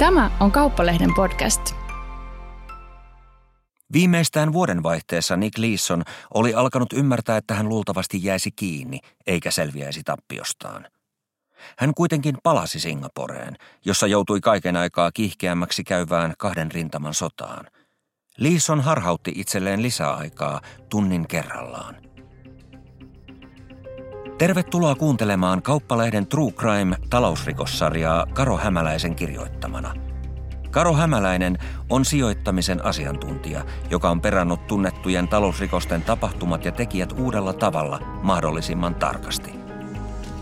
Tämä 0.00 0.30
on 0.40 0.52
Kauppalehden 0.52 1.14
podcast. 1.14 1.60
Viimeistään 3.92 4.52
vuodenvaihteessa 4.52 5.36
Nick 5.36 5.58
Leeson 5.58 6.02
oli 6.34 6.54
alkanut 6.54 6.92
ymmärtää, 6.92 7.36
että 7.36 7.54
hän 7.54 7.68
luultavasti 7.68 8.24
jäisi 8.24 8.50
kiinni 8.50 8.98
eikä 9.26 9.50
selviäisi 9.50 10.02
tappiostaan. 10.04 10.86
Hän 11.78 11.94
kuitenkin 11.94 12.36
palasi 12.42 12.80
Singaporeen, 12.80 13.56
jossa 13.84 14.06
joutui 14.06 14.40
kaiken 14.40 14.76
aikaa 14.76 15.12
kiihkeämmäksi 15.12 15.84
käyvään 15.84 16.34
kahden 16.38 16.72
rintaman 16.72 17.14
sotaan. 17.14 17.66
Leeson 18.38 18.80
harhautti 18.80 19.32
itselleen 19.36 19.82
lisäaikaa 19.82 20.60
tunnin 20.88 21.28
kerrallaan. 21.28 21.96
Tervetuloa 24.40 24.94
kuuntelemaan 24.94 25.62
Kauppalehden 25.62 26.26
True 26.26 26.52
Crime 26.52 26.96
talousrikossarjaa 27.10 28.26
Karo 28.26 28.56
Hämäläisen 28.56 29.14
kirjoittamana. 29.14 29.94
Karo 30.70 30.94
Hämäläinen 30.94 31.58
on 31.90 32.04
sijoittamisen 32.04 32.84
asiantuntija, 32.84 33.64
joka 33.90 34.10
on 34.10 34.20
perannut 34.20 34.66
tunnettujen 34.66 35.28
talousrikosten 35.28 36.02
tapahtumat 36.02 36.64
ja 36.64 36.72
tekijät 36.72 37.12
uudella 37.12 37.52
tavalla 37.52 38.00
mahdollisimman 38.22 38.94
tarkasti. 38.94 39.50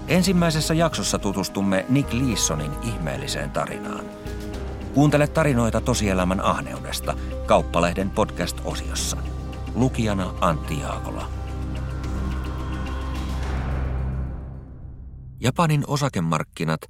Ensimmäisessä 0.09 0.74
jaksossa 0.74 1.18
tutustumme 1.18 1.87
Nick 1.88 2.12
Leesonin 2.12 2.73
ihmeelliseen 2.82 3.51
tarinaan. 3.51 4.04
Kuuntele 4.95 5.26
tarinoita 5.26 5.80
tosielämän 5.80 6.40
ahneudesta 6.40 7.15
Kauppalehden 7.46 8.10
podcast-osiossa. 8.10 9.16
Lukijana 9.74 10.34
Antti 10.40 10.80
Jaakola. 10.80 11.38
Japanin 15.41 15.84
osakemarkkinat 15.87 16.80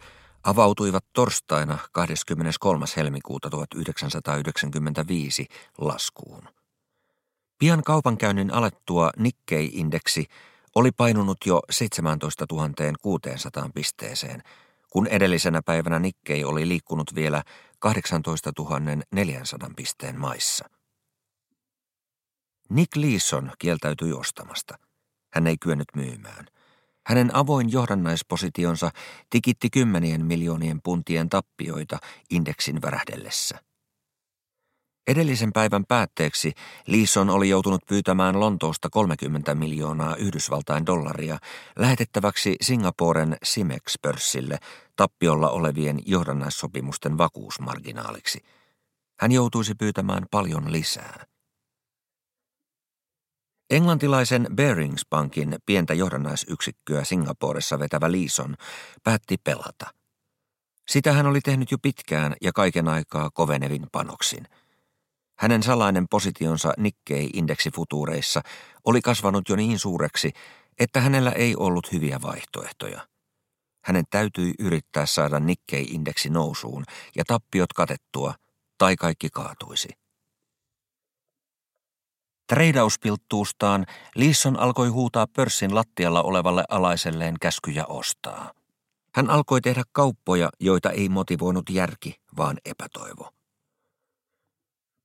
avautuivat 0.44 1.04
torstaina 1.12 1.78
23. 1.92 2.86
helmikuuta 2.96 3.50
1995 3.50 5.46
laskuun. 5.78 6.42
Pian 7.58 7.82
kaupankäynnin 7.82 8.52
alettua 8.54 9.10
Nikkei-indeksi 9.16 10.26
oli 10.74 10.92
painunut 10.92 11.38
jo 11.46 11.60
17 11.70 12.46
600 13.02 13.70
pisteeseen, 13.74 14.42
kun 14.90 15.06
edellisenä 15.06 15.62
päivänä 15.62 15.98
Nikkei 15.98 16.44
oli 16.44 16.68
liikkunut 16.68 17.14
vielä 17.14 17.42
18 17.78 18.52
400 19.12 19.70
pisteen 19.76 20.20
maissa. 20.20 20.64
Nick 22.68 22.96
Leeson 22.96 23.52
kieltäytyi 23.58 24.12
ostamasta. 24.12 24.78
Hän 25.32 25.46
ei 25.46 25.56
kyennyt 25.58 25.88
myymään– 25.96 26.46
hänen 27.08 27.36
avoin 27.36 27.72
johdannaispositionsa 27.72 28.90
tikitti 29.30 29.70
kymmenien 29.70 30.26
miljoonien 30.26 30.80
puntien 30.84 31.28
tappioita 31.28 31.98
indeksin 32.30 32.82
värähdellessä. 32.82 33.58
Edellisen 35.06 35.52
päivän 35.52 35.84
päätteeksi 35.88 36.52
Leeson 36.86 37.30
oli 37.30 37.48
joutunut 37.48 37.86
pyytämään 37.86 38.40
Lontoosta 38.40 38.90
30 38.90 39.54
miljoonaa 39.54 40.16
Yhdysvaltain 40.16 40.86
dollaria 40.86 41.38
lähetettäväksi 41.76 42.56
Singaporen 42.60 43.36
Simex-pörssille 43.42 44.58
tappiolla 44.96 45.50
olevien 45.50 45.98
johdannaissopimusten 46.06 47.18
vakuusmarginaaliksi. 47.18 48.40
Hän 49.20 49.32
joutuisi 49.32 49.74
pyytämään 49.74 50.26
paljon 50.30 50.72
lisää. 50.72 51.24
Englantilaisen 53.70 54.46
Bearings 54.54 55.06
Bankin 55.10 55.56
pientä 55.66 55.94
johdannaisyksikköä 55.94 57.04
Singaporessa 57.04 57.78
vetävä 57.78 58.12
Liison 58.12 58.56
päätti 59.04 59.36
pelata. 59.44 59.86
Sitä 60.88 61.12
hän 61.12 61.26
oli 61.26 61.40
tehnyt 61.40 61.70
jo 61.70 61.78
pitkään 61.82 62.36
ja 62.42 62.52
kaiken 62.52 62.88
aikaa 62.88 63.30
kovenevin 63.30 63.86
panoksin. 63.92 64.48
Hänen 65.38 65.62
salainen 65.62 66.08
positionsa 66.10 66.72
Nikkei-indeksifutuureissa 66.78 68.40
oli 68.84 69.00
kasvanut 69.00 69.48
jo 69.48 69.56
niin 69.56 69.78
suureksi, 69.78 70.32
että 70.78 71.00
hänellä 71.00 71.30
ei 71.30 71.56
ollut 71.56 71.92
hyviä 71.92 72.18
vaihtoehtoja. 72.22 73.08
Hänen 73.84 74.04
täytyi 74.10 74.54
yrittää 74.58 75.06
saada 75.06 75.40
Nikkei-indeksi 75.40 76.30
nousuun 76.30 76.84
ja 77.16 77.24
tappiot 77.26 77.72
katettua, 77.72 78.34
tai 78.78 78.96
kaikki 78.96 79.28
kaatuisi. 79.32 79.88
Treidauspilttuustaan 82.48 83.86
Lisson 84.14 84.58
alkoi 84.58 84.88
huutaa 84.88 85.26
pörssin 85.36 85.74
lattialla 85.74 86.22
olevalle 86.22 86.64
alaiselleen 86.68 87.34
käskyjä 87.40 87.84
ostaa. 87.86 88.52
Hän 89.14 89.30
alkoi 89.30 89.60
tehdä 89.60 89.82
kauppoja, 89.92 90.50
joita 90.60 90.90
ei 90.90 91.08
motivoinut 91.08 91.70
järki, 91.70 92.20
vaan 92.36 92.56
epätoivo. 92.64 93.32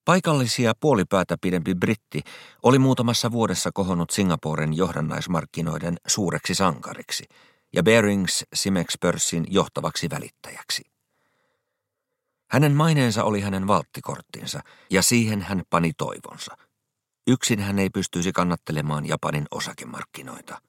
Paikallisia 0.05 0.73
puolipäätä 0.79 1.35
pidempi 1.41 1.75
britti 1.75 2.21
oli 2.63 2.79
muutamassa 2.79 3.31
vuodessa 3.31 3.69
kohonnut 3.73 4.09
Singaporen 4.09 4.73
johdannaismarkkinoiden 4.73 5.97
suureksi 6.07 6.55
sankariksi 6.55 7.23
ja 7.73 7.83
Bearings 7.83 8.45
Simex-pörssin 8.55 9.45
johtavaksi 9.49 10.09
välittäjäksi. 10.09 10.83
Hänen 12.49 12.73
maineensa 12.73 13.23
oli 13.23 13.41
hänen 13.41 13.67
valttikorttinsa 13.67 14.59
ja 14.89 15.01
siihen 15.01 15.41
hän 15.41 15.63
pani 15.69 15.91
toivonsa– 15.97 16.57
Yksin 17.27 17.59
hän 17.59 17.79
ei 17.79 17.89
pystyisi 17.89 18.31
kannattelemaan 18.31 19.05
Japanin 19.05 19.45
osakemarkkinoita. 19.51 20.61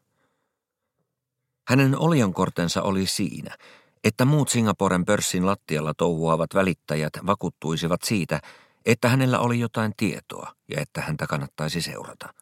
Hänen 1.69 1.99
olionkortensa 1.99 2.83
oli 2.83 3.07
siinä, 3.07 3.57
että 4.05 4.25
muut 4.25 4.49
Singaporen 4.49 5.05
pörssin 5.05 5.47
lattialla 5.47 5.95
touhuavat 5.95 6.55
välittäjät 6.55 7.13
vakuuttuisivat 7.27 8.03
siitä, 8.03 8.41
että 8.87 9.09
hänellä 9.09 9.39
oli 9.39 9.61
jotain 9.61 9.93
tietoa 9.97 10.55
ja 10.69 10.81
että 10.81 11.01
häntä 11.01 11.27
kannattaisi 11.27 11.83
seurata. 11.83 12.35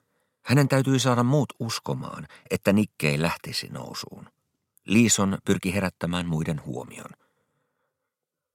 Hänen 0.43 0.69
täytyi 0.69 0.99
saada 0.99 1.23
muut 1.23 1.53
uskomaan, 1.59 2.27
että 2.51 2.73
Nikkei 2.73 3.23
lähtisi 3.23 3.69
nousuun. 3.69 4.29
Liison 4.85 5.39
pyrki 5.45 5.75
herättämään 5.75 6.27
muiden 6.27 6.65
huomion. 6.65 7.11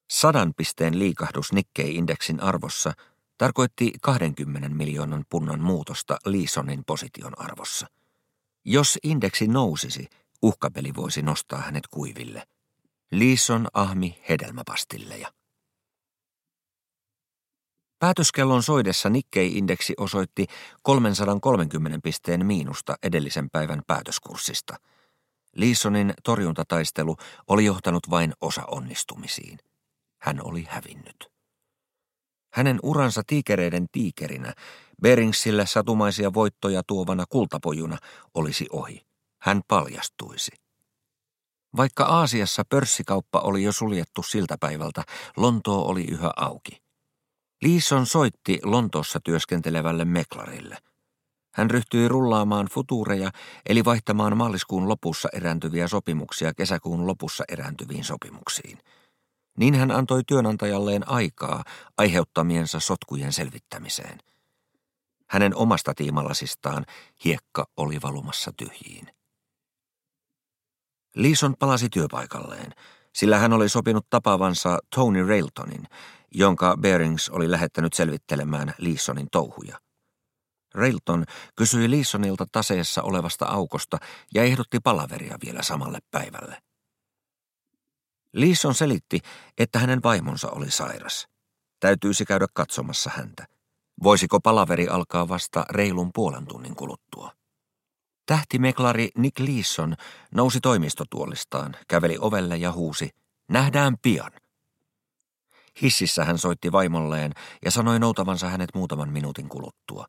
Sadan 0.10 0.54
pisteen 0.58 1.00
liikahdus 1.00 1.54
Nikkei-indeksin 1.54 2.44
arvossa– 2.44 2.94
tarkoitti 3.38 3.94
20 4.02 4.70
miljoonan 4.70 5.26
punnan 5.30 5.62
muutosta 5.62 6.18
Leesonin 6.26 6.84
position 6.86 7.42
arvossa. 7.42 7.88
Jos 8.66 9.00
indeksi 9.04 9.48
nousisi, 9.48 10.08
uhkapeli 10.42 10.96
voisi 10.96 11.22
nostaa 11.22 11.60
hänet 11.60 11.88
kuiville. 11.88 12.48
Leeson 13.12 13.68
ahmi 13.74 14.20
hedelmäpastilleja. 14.30 15.32
Päätöskellon 18.00 18.64
soidessa 18.64 19.10
Nikkei-indeksi 19.10 19.94
osoitti 19.98 20.48
330 20.82 22.00
pisteen 22.04 22.46
miinusta 22.46 22.96
edellisen 23.04 23.50
päivän 23.50 23.82
päätöskurssista. 23.88 24.78
Leesonin 25.56 26.14
torjuntataistelu 26.24 27.18
oli 27.48 27.66
johtanut 27.66 28.10
vain 28.10 28.34
osa 28.42 28.64
onnistumisiin. 28.66 29.60
Hän 30.22 30.40
oli 30.44 30.68
hävinnyt. 30.70 31.37
Hänen 32.54 32.80
uransa 32.84 33.22
tiikereiden 33.28 33.86
tiikerinä, 33.92 34.54
Beringsille 35.02 35.66
satumaisia 35.66 36.34
voittoja 36.34 36.82
tuovana 36.88 37.26
kultapojuna, 37.30 37.98
olisi 38.34 38.68
ohi. 38.72 39.06
Hän 39.42 39.62
paljastuisi. 39.68 40.52
Vaikka 41.78 42.04
Aasiassa 42.04 42.64
pörssikauppa 42.70 43.40
oli 43.40 43.64
jo 43.64 43.72
suljettu 43.72 44.24
siltä 44.24 44.56
päivältä, 44.60 45.04
Lontoo 45.38 45.88
oli 45.88 46.04
yhä 46.04 46.32
auki. 46.36 46.82
Liison 47.62 48.06
soitti 48.06 48.60
Lontoossa 48.64 49.20
työskentelevälle 49.24 50.06
meklarille. 50.06 50.78
Hän 51.54 51.72
ryhtyi 51.72 52.08
rullaamaan 52.08 52.68
futuureja, 52.72 53.32
eli 53.66 53.86
vaihtamaan 53.86 54.38
maaliskuun 54.38 54.90
lopussa 54.90 55.30
erääntyviä 55.34 55.88
sopimuksia 55.88 56.54
kesäkuun 56.54 57.08
lopussa 57.08 57.44
erääntyviin 57.50 58.04
sopimuksiin– 58.04 58.78
niin 59.58 59.76
hän 59.76 59.92
antoi 59.92 60.24
työnantajalleen 60.24 61.10
aikaa 61.10 61.64
aiheuttamiensa 61.98 62.80
sotkujen 62.80 63.34
selvittämiseen. 63.34 64.20
Hänen 65.30 65.56
omasta 65.56 65.94
tiimalasistaan 65.94 66.86
hiekka 67.26 67.68
oli 67.78 68.02
valumassa 68.02 68.52
tyhjiin. 68.58 69.08
Liison 71.16 71.56
palasi 71.60 71.90
työpaikalleen, 71.90 72.74
sillä 73.16 73.40
hän 73.40 73.54
oli 73.54 73.70
sopinut 73.70 74.10
tapaavansa 74.10 74.80
Tony 74.96 75.28
Railtonin, 75.28 75.88
jonka 76.32 76.78
Bearings 76.82 77.30
oli 77.30 77.52
lähettänyt 77.52 77.94
selvittelemään 77.94 78.74
Leesonin 78.78 79.28
touhuja. 79.32 79.80
Railton 80.74 81.26
kysyi 81.56 81.92
Leesonilta 81.92 82.46
taseessa 82.52 83.02
olevasta 83.02 83.46
aukosta 83.46 83.98
ja 84.34 84.44
ehdotti 84.44 84.80
palaveria 84.80 85.38
vielä 85.46 85.64
samalle 85.64 86.00
päivälle. 86.12 86.67
Liisson 88.34 88.76
selitti, 88.76 89.20
että 89.58 89.80
hänen 89.80 90.04
vaimonsa 90.04 90.50
oli 90.50 90.72
sairas. 90.72 91.28
Täytyisi 91.80 92.26
käydä 92.26 92.46
katsomassa 92.54 93.12
häntä. 93.16 93.48
Voisiko 94.04 94.40
palaveri 94.40 94.88
alkaa 94.88 95.28
vasta 95.28 95.66
reilun 95.70 96.12
puolen 96.14 96.48
tunnin 96.48 96.76
kuluttua? 96.76 97.32
Tähtimeklari 98.26 99.10
Nick 99.18 99.40
Leeson 99.40 99.96
nousi 100.36 100.60
toimistotuolistaan, 100.60 101.76
käveli 101.88 102.18
ovelle 102.20 102.58
ja 102.58 102.72
huusi, 102.72 103.10
nähdään 103.50 103.98
pian. 104.02 104.32
Hississä 105.82 106.26
hän 106.26 106.38
soitti 106.38 106.72
vaimolleen 106.72 107.32
ja 107.66 107.72
sanoi 107.72 108.00
noutavansa 108.00 108.50
hänet 108.50 108.70
muutaman 108.76 109.10
minuutin 109.10 109.50
kuluttua. 109.50 110.06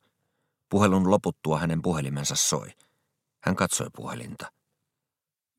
Puhelun 0.69 1.11
loputtua 1.11 1.59
hänen 1.59 1.83
puhelimensa 1.83 2.35
soi. 2.35 2.69
Hän 3.41 3.57
katsoi 3.57 3.87
puhelinta. 3.97 4.53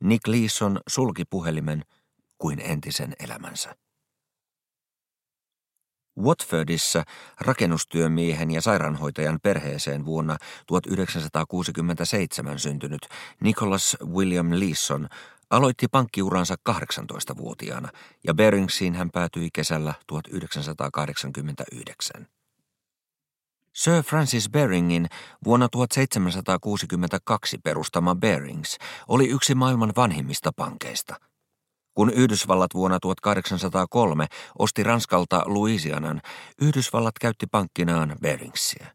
Nick 0.04 0.28
Leeson 0.28 0.80
sulki 0.88 1.26
puhelimen 1.26 1.86
kuin 2.39 2.59
entisen 2.59 3.13
elämänsä. 3.19 3.75
Watfordissa 6.19 7.03
rakennustyömiehen 7.41 8.51
ja 8.51 8.62
sairaanhoitajan 8.62 9.39
perheeseen 9.44 10.06
vuonna 10.06 10.38
1967 10.68 12.59
syntynyt 12.59 13.01
Nicholas 13.41 13.97
William 14.06 14.50
Leeson 14.51 15.07
aloitti 15.50 15.88
pankkiuransa 15.88 16.56
18-vuotiaana 16.69 17.89
ja 18.27 18.33
Beringsiin 18.33 18.95
hän 18.95 19.12
päätyi 19.12 19.50
kesällä 19.53 19.94
1989. 20.07 22.27
Sir 23.74 24.03
Francis 24.03 24.50
Beringin 24.50 25.07
vuonna 25.45 25.68
1762 25.71 27.57
perustama 27.63 28.15
Bearings 28.15 28.77
oli 29.07 29.30
yksi 29.30 29.56
maailman 29.56 29.94
vanhimmista 29.95 30.51
pankeista– 30.56 31.15
kun 31.94 32.13
Yhdysvallat 32.13 32.74
vuonna 32.74 33.00
1803 33.00 34.27
osti 34.59 34.83
Ranskalta 34.83 35.44
Louisianan, 35.45 36.21
Yhdysvallat 36.62 37.19
käytti 37.21 37.47
pankkinaan 37.51 38.15
Beringsia. 38.21 38.86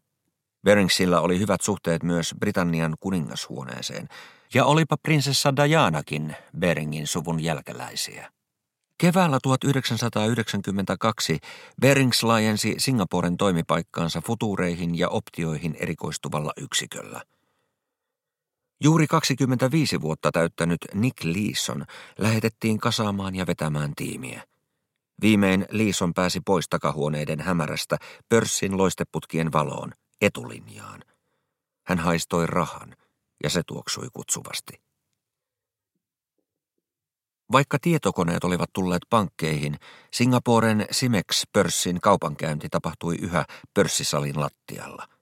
Beringsillä 0.63 1.21
oli 1.21 1.39
hyvät 1.39 1.61
suhteet 1.61 2.03
myös 2.03 2.35
Britannian 2.39 2.95
kuningashuoneeseen, 2.99 4.07
ja 4.53 4.65
olipa 4.65 4.97
prinsessa 4.97 5.55
Dianakin 5.55 6.35
Beringin 6.59 7.07
suvun 7.07 7.43
jälkeläisiä. 7.43 8.31
Keväällä 8.97 9.39
1992 9.43 11.39
Berings 11.81 12.23
laajensi 12.23 12.75
Singaporen 12.77 13.37
toimipaikkaansa 13.37 14.21
futuureihin 14.21 14.97
ja 14.97 15.09
optioihin 15.09 15.75
erikoistuvalla 15.79 16.53
yksiköllä– 16.57 17.21
Juuri 18.83 19.07
25 19.07 20.01
vuotta 20.01 20.31
täyttänyt 20.31 20.77
Nick 20.93 21.23
Leeson 21.23 21.85
lähetettiin 22.17 22.79
kasaamaan 22.79 23.35
ja 23.35 23.47
vetämään 23.47 23.93
tiimiä. 23.95 24.43
Viimein 25.21 25.65
Leeson 25.69 26.13
pääsi 26.13 26.41
pois 26.45 26.69
takahuoneiden 26.69 27.41
hämärästä 27.41 27.97
pörssin 28.29 28.77
loisteputkien 28.77 29.51
valoon, 29.51 29.91
etulinjaan. 30.21 31.01
Hän 31.87 31.99
haistoi 31.99 32.47
rahan 32.47 32.95
ja 33.43 33.49
se 33.49 33.61
tuoksui 33.67 34.07
kutsuvasti. 34.13 34.81
Vaikka 37.51 37.77
tietokoneet 37.81 38.43
olivat 38.43 38.69
tulleet 38.73 39.03
pankkeihin, 39.09 39.75
Singaporen 40.13 40.85
Simex-pörssin 40.91 41.99
kaupankäynti 42.01 42.67
tapahtui 42.69 43.15
yhä 43.15 43.45
pörssisalin 43.73 44.39
lattialla– 44.39 45.07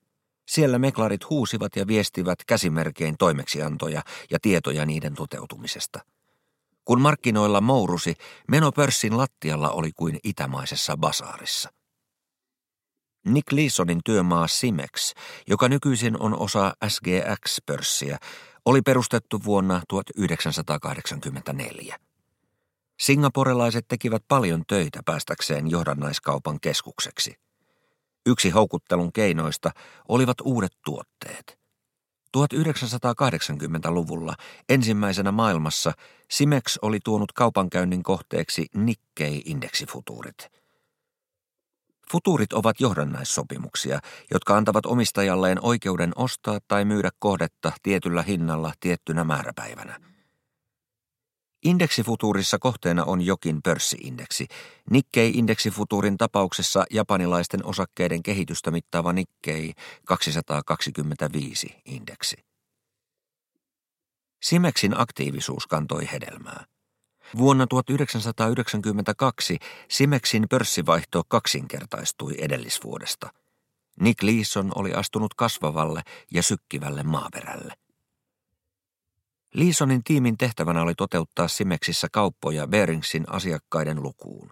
siellä 0.48 0.80
meklarit 0.80 1.30
huusivat 1.30 1.76
ja 1.76 1.88
viestivät 1.88 2.40
käsimerkein 2.48 3.16
toimeksiantoja 3.20 4.02
ja 4.32 4.40
tietoja 4.42 4.86
niiden 4.86 5.14
toteutumisesta. 5.14 6.00
Kun 6.86 7.02
markkinoilla 7.02 7.62
mourusi, 7.62 8.16
meno 8.48 8.72
pörssin 8.72 9.18
lattialla 9.18 9.70
oli 9.70 9.92
kuin 9.92 10.20
itämaisessa 10.24 10.98
basaarissa. 10.98 11.70
Nick 13.26 13.52
Leesonin 13.52 14.00
työmaa 14.06 14.48
Simex, 14.48 15.14
joka 15.48 15.70
nykyisin 15.70 16.22
on 16.22 16.40
osa 16.40 16.74
SGX-pörssiä, 16.88 18.18
oli 18.66 18.82
perustettu 18.82 19.44
vuonna 19.44 19.82
1984. 19.90 21.98
Singaporelaiset 23.00 23.86
tekivät 23.88 24.24
paljon 24.28 24.64
töitä 24.68 25.00
päästäkseen 25.06 25.72
johdannaiskaupan 25.72 26.60
keskukseksi. 26.60 27.36
Yksi 28.26 28.50
houkuttelun 28.50 29.14
keinoista 29.14 29.72
olivat 30.08 30.38
uudet 30.44 30.72
tuotteet. 30.86 31.60
1980-luvulla 32.38 34.36
ensimmäisenä 34.70 35.32
maailmassa 35.32 35.94
Simex 36.32 36.78
oli 36.82 37.00
tuonut 37.04 37.32
kaupankäynnin 37.32 38.04
kohteeksi 38.04 38.66
Nikkei-indeksifutuurit. 38.76 40.52
Futuurit 42.12 42.54
ovat 42.54 42.80
johdannaissopimuksia, 42.80 44.00
jotka 44.32 44.58
antavat 44.58 44.86
omistajalleen 44.86 45.58
oikeuden 45.62 46.12
ostaa 46.16 46.60
tai 46.68 46.86
myydä 46.86 47.10
kohdetta 47.20 47.72
tietyllä 47.84 48.22
hinnalla 48.22 48.74
tiettynä 48.80 49.24
määräpäivänä– 49.24 50.00
Indeksifutuurissa 51.64 52.60
kohteena 52.60 53.04
on 53.04 53.22
jokin 53.22 53.62
pörssiindeksi. 53.62 54.48
Nikkei-indeksifutuurin 54.90 56.18
tapauksessa 56.18 56.86
japanilaisten 56.92 57.66
osakkeiden 57.66 58.24
kehitystä 58.24 58.72
mittaava 58.72 59.14
Nikkei 59.14 59.74
225-indeksi. 60.12 62.44
Simexin 64.44 65.02
aktiivisuus 65.02 65.68
kantoi 65.68 66.12
hedelmää. 66.12 66.66
Vuonna 67.38 67.68
1992 67.68 69.58
Simexin 69.90 70.46
pörssivaihto 70.50 71.24
kaksinkertaistui 71.28 72.36
edellisvuodesta. 72.38 73.30
Nick 74.00 74.24
Leeson 74.24 74.72
oli 74.76 74.94
astunut 74.94 75.34
kasvavalle 75.34 76.02
ja 76.32 76.44
sykkivälle 76.44 77.04
maaperälle. 77.04 77.74
Liisonin 79.54 80.04
tiimin 80.04 80.38
tehtävänä 80.38 80.82
oli 80.82 80.96
toteuttaa 80.96 81.48
Simeksissä 81.48 82.08
kauppoja 82.12 82.68
Beringsin 82.68 83.24
asiakkaiden 83.30 84.04
lukuun. 84.04 84.50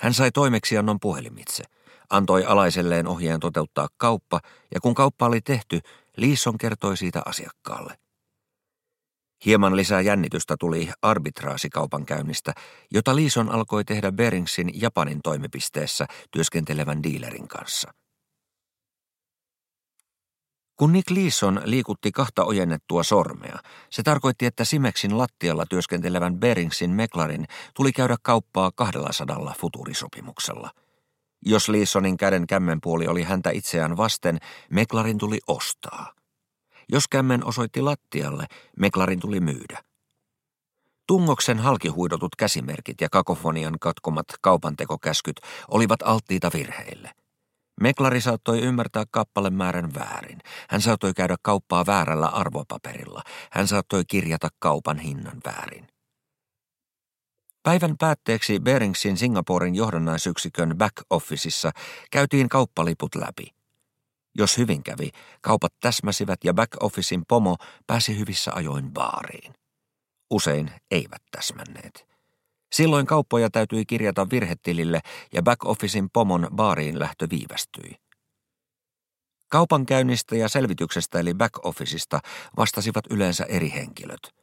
Hän 0.00 0.14
sai 0.14 0.30
toimeksiannon 0.32 1.00
puhelimitse, 1.00 1.64
antoi 2.10 2.44
alaiselleen 2.44 3.06
ohjeen 3.06 3.40
toteuttaa 3.40 3.88
kauppa 3.96 4.40
ja 4.74 4.80
kun 4.80 4.94
kauppa 4.94 5.26
oli 5.26 5.40
tehty, 5.40 5.80
Liison 6.16 6.58
kertoi 6.58 6.96
siitä 6.96 7.22
asiakkaalle. 7.26 7.98
Hieman 9.44 9.76
lisää 9.76 10.00
jännitystä 10.00 10.56
tuli 10.60 10.90
arbitraasikaupankäynnistä, 11.02 12.52
jota 12.90 13.16
Liison 13.16 13.52
alkoi 13.52 13.84
tehdä 13.84 14.12
Beringsin 14.12 14.70
Japanin 14.80 15.20
toimipisteessä 15.22 16.06
työskentelevän 16.30 17.02
diilerin 17.02 17.48
kanssa– 17.48 17.94
kun 20.76 20.92
Nick 20.92 21.10
Leeson 21.10 21.60
liikutti 21.64 22.12
kahta 22.12 22.44
ojennettua 22.44 23.02
sormea, 23.02 23.58
se 23.90 24.02
tarkoitti, 24.02 24.46
että 24.46 24.64
Simexin 24.64 25.18
lattialla 25.18 25.66
työskentelevän 25.66 26.36
Beringsin 26.40 26.90
Meklarin 26.90 27.46
tuli 27.74 27.92
käydä 27.92 28.16
kauppaa 28.22 28.70
200 28.74 29.54
futurisopimuksella. 29.60 30.70
Jos 31.46 31.68
Leesonin 31.68 32.16
käden 32.16 32.46
kämmenpuoli 32.46 33.06
oli 33.06 33.22
häntä 33.22 33.50
itseään 33.50 33.96
vasten, 33.96 34.38
Meklarin 34.70 35.18
tuli 35.18 35.38
ostaa. 35.46 36.12
Jos 36.92 37.08
kämmen 37.08 37.44
osoitti 37.44 37.80
lattialle, 37.80 38.46
Meklarin 38.78 39.20
tuli 39.20 39.40
myydä. 39.40 39.84
Tungoksen 41.06 41.58
halkihuidotut 41.58 42.36
käsimerkit 42.36 43.00
ja 43.00 43.08
kakofonian 43.08 43.76
katkomat 43.80 44.26
kaupantekokäskyt 44.40 45.40
olivat 45.68 46.02
alttiita 46.02 46.50
virheille– 46.54 47.10
Meklari 47.80 48.20
saattoi 48.20 48.60
ymmärtää 48.60 49.04
kappalemäärän 49.10 49.94
väärin. 49.94 50.38
Hän 50.70 50.80
saattoi 50.80 51.14
käydä 51.14 51.36
kauppaa 51.42 51.86
väärällä 51.86 52.26
arvopaperilla. 52.26 53.22
Hän 53.50 53.68
saattoi 53.68 54.04
kirjata 54.04 54.48
kaupan 54.58 54.98
hinnan 54.98 55.40
väärin. 55.46 55.88
Päivän 57.62 57.96
päätteeksi 57.98 58.60
Beringsin 58.60 59.16
Singaporen 59.16 59.74
johdannaisyksikön 59.74 60.76
back-officeissa 60.78 61.70
käytiin 62.10 62.48
kauppaliput 62.48 63.14
läpi. 63.14 63.46
Jos 64.38 64.58
hyvin 64.58 64.82
kävi, 64.82 65.10
kaupat 65.40 65.72
täsmäsivät 65.80 66.44
ja 66.44 66.52
back-officein 66.52 67.22
pomo 67.28 67.56
pääsi 67.86 68.18
hyvissä 68.18 68.52
ajoin 68.54 68.92
baariin. 68.92 69.52
Usein 70.30 70.70
eivät 70.90 71.22
täsmänneet. 71.30 72.13
Silloin 72.74 73.06
kauppoja 73.06 73.50
täytyi 73.50 73.86
kirjata 73.86 74.30
virhetilille 74.30 75.00
ja 75.32 75.42
back-officein 75.42 76.08
pomon 76.12 76.48
baariin 76.54 76.98
lähtö 76.98 77.26
viivästyi. 77.30 77.94
Kaupankäynnistä 79.48 80.36
ja 80.36 80.48
selvityksestä 80.48 81.20
eli 81.20 81.32
back-officeista 81.32 82.20
vastasivat 82.56 83.04
yleensä 83.10 83.44
eri 83.44 83.72
henkilöt. 83.74 84.34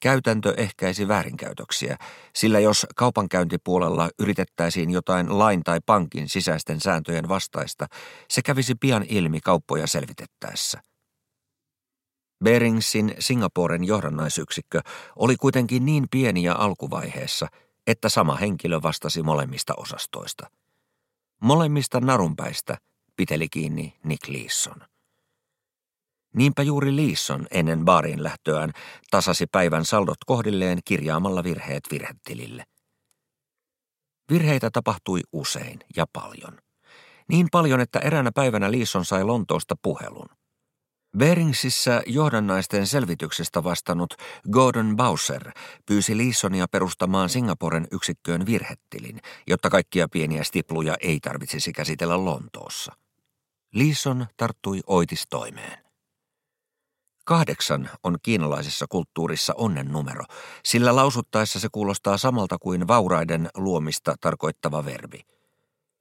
Käytäntö 0.00 0.54
ehkäisi 0.56 1.08
väärinkäytöksiä, 1.08 1.96
sillä 2.34 2.60
jos 2.60 2.86
kaupankäyntipuolella 2.96 4.10
yritettäisiin 4.18 4.90
jotain 4.90 5.38
lain 5.38 5.62
tai 5.62 5.80
pankin 5.86 6.28
sisäisten 6.28 6.80
sääntöjen 6.80 7.28
vastaista, 7.28 7.86
se 8.30 8.42
kävisi 8.42 8.74
pian 8.74 9.04
ilmi 9.08 9.40
kauppoja 9.40 9.86
selvitettäessä– 9.86 10.80
Beringsin 12.44 13.14
Singaporen 13.18 13.84
johdannaisyksikkö 13.84 14.80
oli 15.16 15.36
kuitenkin 15.36 15.84
niin 15.86 16.06
pieni 16.10 16.42
ja 16.42 16.54
alkuvaiheessa, 16.54 17.46
että 17.86 18.08
sama 18.08 18.36
henkilö 18.36 18.82
vastasi 18.82 19.22
molemmista 19.22 19.74
osastoista. 19.76 20.50
Molemmista 21.42 22.00
narunpäistä 22.00 22.78
piteli 23.16 23.48
kiinni 23.48 23.94
Nick 24.04 24.28
Leeson. 24.28 24.76
Niinpä 26.34 26.62
juuri 26.62 26.96
Leeson 26.96 27.46
ennen 27.50 27.84
baariin 27.84 28.22
lähtöään 28.22 28.72
tasasi 29.10 29.46
päivän 29.46 29.84
saldot 29.84 30.18
kohdilleen 30.26 30.78
kirjaamalla 30.84 31.44
virheet 31.44 31.82
virhetilille. 31.90 32.64
Virheitä 34.30 34.70
tapahtui 34.70 35.20
usein 35.32 35.80
ja 35.96 36.06
paljon. 36.12 36.58
Niin 37.28 37.46
paljon, 37.52 37.80
että 37.80 37.98
eräänä 37.98 38.30
päivänä 38.34 38.70
Liisson 38.70 39.04
sai 39.04 39.24
Lontoosta 39.24 39.74
puhelun. 39.82 40.28
Beringsissä 41.18 42.02
johdannaisten 42.06 42.86
selvityksestä 42.86 43.64
vastannut 43.64 44.14
Gordon 44.50 44.96
Bowser 44.96 45.52
pyysi 45.86 46.18
Leesonia 46.18 46.68
perustamaan 46.68 47.28
Singaporen 47.28 47.86
yksikköön 47.92 48.46
virhettilin, 48.46 49.20
jotta 49.46 49.70
kaikkia 49.70 50.08
pieniä 50.08 50.44
stipluja 50.44 50.94
ei 51.00 51.20
tarvitsisi 51.20 51.72
käsitellä 51.72 52.24
Lontoossa. 52.24 52.92
Leeson 53.74 54.26
tarttui 54.36 54.80
oitistoimeen. 54.86 55.84
Kahdeksan 57.24 57.90
on 58.02 58.16
kiinalaisessa 58.22 58.86
kulttuurissa 58.88 59.54
onnen 59.56 59.88
numero, 59.88 60.24
sillä 60.64 60.96
lausuttaessa 60.96 61.60
se 61.60 61.68
kuulostaa 61.72 62.18
samalta 62.18 62.58
kuin 62.58 62.88
vauraiden 62.88 63.48
luomista 63.56 64.14
tarkoittava 64.20 64.84
verbi. 64.84 65.33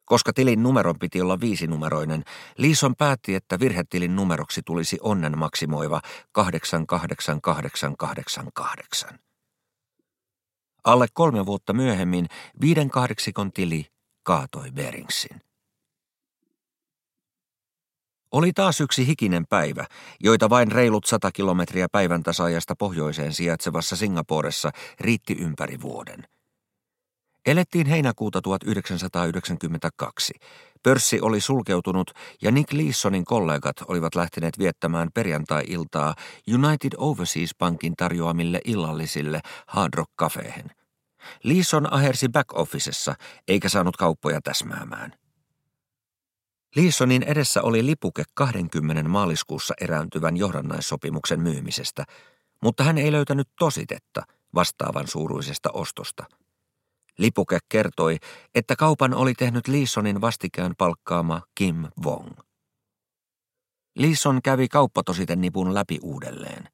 Koska 0.06 0.34
tilin 0.34 0.64
numeron 0.64 1.00
piti 1.00 1.22
olla 1.22 1.40
viisinumeroinen, 1.40 2.24
Liison 2.58 2.96
päätti, 2.96 3.36
että 3.36 3.60
virhetilin 3.60 4.16
numeroksi 4.16 4.62
tulisi 4.66 4.98
onnen 5.02 5.38
maksimoiva 5.38 6.02
88888. 6.32 9.20
Alle 10.84 11.08
kolme 11.14 11.46
vuotta 11.46 11.74
myöhemmin 11.74 12.26
viiden 12.62 12.90
kahdeksikon 12.90 13.52
tili 13.52 13.86
kaatoi 14.24 14.72
Beringsin. 14.72 15.42
Oli 18.32 18.54
taas 18.54 18.82
yksi 18.82 19.08
hikinen 19.08 19.46
päivä, 19.50 19.86
joita 20.20 20.50
vain 20.50 20.72
reilut 20.72 21.06
sata 21.06 21.32
kilometriä 21.32 21.88
päivän 21.92 22.24
tasaajasta 22.24 22.76
pohjoiseen 22.76 23.34
sijaitsevassa 23.34 23.96
Singaporessa 23.96 24.72
riitti 25.00 25.36
ympäri 25.40 25.82
vuoden. 25.82 26.28
Elettiin 27.46 27.88
heinäkuuta 27.88 28.42
1992. 28.42 30.34
Pörssi 30.84 31.22
oli 31.22 31.42
sulkeutunut 31.42 32.12
ja 32.42 32.52
Nick 32.52 32.74
Leesonin 32.74 33.26
kollegat 33.26 33.76
olivat 33.88 34.16
lähteneet 34.16 34.60
viettämään 34.60 35.10
perjantai-iltaa 35.14 36.16
United 36.54 36.92
Overseas 36.98 37.50
Bankin 37.60 37.94
tarjoamille 37.96 38.62
illallisille 38.66 39.42
Hard 39.68 39.94
Rock 39.94 40.12
Cafeen. 40.20 40.72
Leeson 41.44 41.94
ahersi 41.94 42.28
back-officessa 42.28 43.16
eikä 43.48 43.70
saanut 43.70 43.98
kauppoja 43.98 44.42
täsmäämään. 44.42 45.14
Liissonin 46.76 47.24
edessä 47.24 47.62
oli 47.62 47.86
lipuke 47.86 48.24
20 48.34 49.10
maaliskuussa 49.10 49.74
erääntyvän 49.82 50.38
johdannaissopimuksen 50.38 51.40
myymisestä, 51.40 52.06
mutta 52.62 52.84
hän 52.84 52.98
ei 52.98 53.12
löytänyt 53.12 53.50
tositetta 53.60 54.24
vastaavan 54.56 55.08
suuruisesta 55.08 55.70
ostosta. 55.74 56.24
Lipuke 57.18 57.60
kertoi, 57.70 58.18
että 58.56 58.76
kaupan 58.76 59.14
oli 59.14 59.34
tehnyt 59.34 59.68
Liissonin 59.68 60.22
vastikään 60.22 60.74
palkkaama 60.78 61.42
Kim 61.56 61.86
Wong. 62.06 62.30
Liisson 63.96 64.42
kävi 64.42 64.68
kauppatositen 64.68 65.42
nipun 65.42 65.74
läpi 65.74 66.00
uudelleen. 66.02 66.70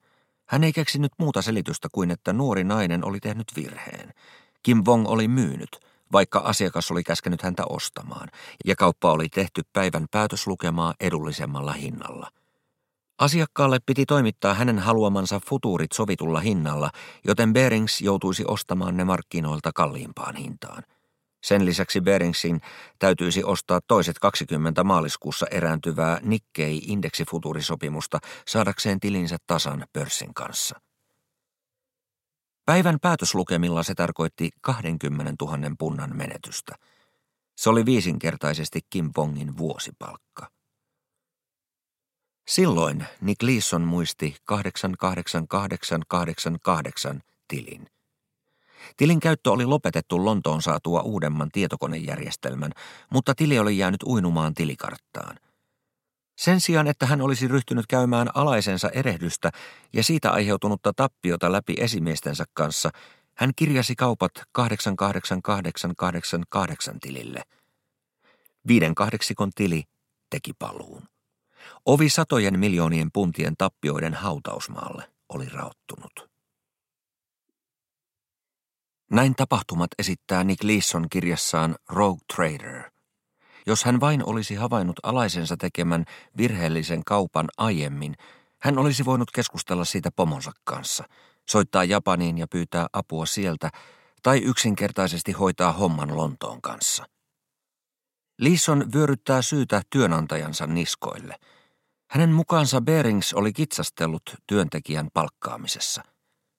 Hän 0.46 0.63
ei 0.63 0.74
keksinyt 0.74 1.12
muuta 1.19 1.41
selitystä 1.41 1.88
kuin, 1.91 2.12
että 2.12 2.34
nuori 2.34 2.63
nainen 2.63 3.05
oli 3.05 3.19
tehnyt 3.19 3.48
virheen. 3.55 4.13
Kim 4.63 4.84
Wong 4.88 5.08
oli 5.08 5.27
myynyt– 5.27 5.69
vaikka 6.12 6.39
asiakas 6.39 6.91
oli 6.91 7.03
käskenyt 7.03 7.41
häntä 7.41 7.63
ostamaan, 7.69 8.29
ja 8.65 8.75
kauppa 8.75 9.12
oli 9.12 9.29
tehty 9.29 9.62
päivän 9.74 10.05
päätöslukemaa 10.12 10.93
edullisemmalla 11.00 11.74
hinnalla. 11.74 12.29
Asiakkaalle 13.20 13.78
piti 13.86 14.06
toimittaa 14.06 14.54
hänen 14.54 14.80
haluamansa 14.80 15.42
futuurit 15.50 15.92
sovitulla 15.92 16.40
hinnalla, 16.40 16.90
joten 17.28 17.54
Berings 17.54 18.02
joutuisi 18.02 18.44
ostamaan 18.48 18.98
ne 18.98 19.04
markkinoilta 19.04 19.72
kalliimpaan 19.76 20.36
hintaan. 20.36 20.84
Sen 21.44 21.66
lisäksi 21.66 22.02
Beringsin 22.02 22.62
täytyisi 23.00 23.44
ostaa 23.44 23.80
toiset 23.88 24.20
20 24.20 24.84
maaliskuussa 24.84 25.46
erääntyvää 25.52 26.20
Nikkei-indeksifutuurisopimusta 26.22 28.20
saadakseen 28.48 29.00
tilinsä 29.00 29.38
tasan 29.48 29.86
pörssin 29.94 30.34
kanssa. 30.34 30.80
Päivän 32.66 32.98
päätöslukemilla 33.02 33.84
se 33.84 33.96
tarkoitti 33.96 34.50
20 34.62 35.34
000 35.46 35.58
punnan 35.80 36.18
menetystä. 36.18 36.76
Se 37.56 37.70
oli 37.70 37.86
viisinkertaisesti 37.86 38.80
Kim 38.90 39.12
Pongin 39.16 39.58
vuosipalkka. 39.58 40.59
Silloin 42.50 43.06
Nick 43.22 43.44
Leeson 43.44 43.82
muisti 43.82 44.36
88888 44.46 47.22
tilin. 47.48 47.88
Tilin 48.98 49.20
käyttö 49.20 49.51
oli 49.51 49.65
lopetettu 49.65 50.25
Lontoon 50.25 50.62
saatua 50.62 51.01
uudemman 51.01 51.50
tietokonejärjestelmän, 51.51 52.72
mutta 53.10 53.36
tili 53.36 53.60
oli 53.60 53.77
jäänyt 53.77 54.03
uinumaan 54.03 54.53
tilikarttaan– 54.53 55.39
sen 56.39 56.62
sijaan, 56.62 56.88
että 56.88 57.06
hän 57.06 57.22
olisi 57.22 57.48
ryhtynyt 57.48 57.88
käymään 57.88 58.29
alaisensa 58.34 58.89
erehdystä 58.89 59.51
ja 59.94 60.03
siitä 60.03 60.32
aiheutunutta 60.32 60.94
tappiota 60.96 61.51
läpi 61.51 61.74
esimiestensä 61.77 62.46
kanssa, 62.53 62.89
hän 63.36 63.51
kirjasi 63.56 63.96
kaupat 63.96 64.32
88888 64.51 67.00
tilille. 67.00 67.44
Viiden 68.68 68.96
kahdeksikon 68.96 69.51
tili 69.56 69.84
teki 70.29 70.51
paluun. 70.60 71.03
Ovi 71.86 72.10
satojen 72.10 72.60
miljoonien 72.60 73.10
puntien 73.13 73.54
tappioiden 73.58 74.13
hautausmaalle 74.13 75.04
oli 75.30 75.50
raottunut. 75.50 76.30
Näin 79.12 79.36
tapahtumat 79.36 79.89
esittää 80.00 80.44
Nick 80.44 80.63
Leeson 80.63 81.10
kirjassaan 81.10 81.75
Rogue 81.89 82.22
Trader– 82.36 82.84
jos 83.70 83.84
hän 83.84 84.00
vain 84.00 84.25
olisi 84.25 84.56
havainnut 84.56 85.00
alaisensa 85.04 85.58
tekemän 85.58 86.06
virheellisen 86.38 87.04
kaupan 87.04 87.48
aiemmin, 87.58 88.16
hän 88.62 88.78
olisi 88.78 89.06
voinut 89.06 89.32
keskustella 89.32 89.86
siitä 89.86 90.10
pomonsa 90.16 90.51
kanssa, 90.63 91.04
soittaa 91.50 91.84
Japaniin 91.84 92.38
ja 92.38 92.48
pyytää 92.48 92.88
apua 92.94 93.25
sieltä, 93.25 93.70
tai 94.24 94.38
yksinkertaisesti 94.38 95.32
hoitaa 95.32 95.72
homman 95.72 96.18
Lontoon 96.18 96.62
kanssa. 96.62 97.06
Leeson 98.39 98.86
vyöryttää 98.93 99.41
syytä 99.41 99.81
työnantajansa 99.89 100.67
niskoille. 100.67 101.36
Hänen 102.12 102.29
mukaansa 102.29 102.81
Bearings 102.81 103.34
oli 103.34 103.53
kitsastellut 103.53 104.36
työntekijän 104.48 105.08
palkkaamisessa. 105.13 106.03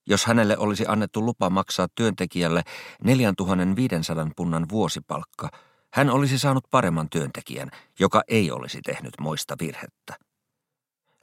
Jos 0.06 0.26
hänelle 0.26 0.58
olisi 0.58 0.84
annettu 0.88 1.24
lupa 1.24 1.50
maksaa 1.50 1.88
työntekijälle 1.94 2.62
4500 3.04 4.28
punnan 4.36 4.66
vuosipalkka– 4.68 5.48
hän 5.92 6.10
olisi 6.10 6.38
saanut 6.38 6.64
paremman 6.70 7.10
työntekijän, 7.10 7.70
joka 7.98 8.22
ei 8.28 8.50
olisi 8.50 8.80
tehnyt 8.82 9.14
moista 9.20 9.56
virhettä. 9.60 10.14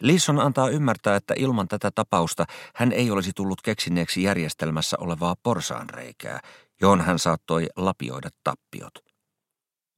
Lisson 0.02 0.40
antaa 0.40 0.70
ymmärtää, 0.70 1.16
että 1.16 1.34
ilman 1.38 1.68
tätä 1.68 1.92
tapausta 1.96 2.46
hän 2.76 2.92
ei 2.92 3.12
olisi 3.12 3.32
tullut 3.36 3.62
keksineeksi 3.62 4.24
järjestelmässä 4.24 4.98
olevaa 5.00 5.36
porsaanreikää, 5.44 6.40
johon 6.82 7.02
hän 7.02 7.20
saattoi 7.20 7.68
lapioida 7.76 8.30
tappiot. 8.44 9.07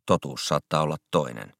Totuus 0.09 0.47
saattaa 0.47 0.81
olla 0.81 0.97
toinen. 1.11 1.53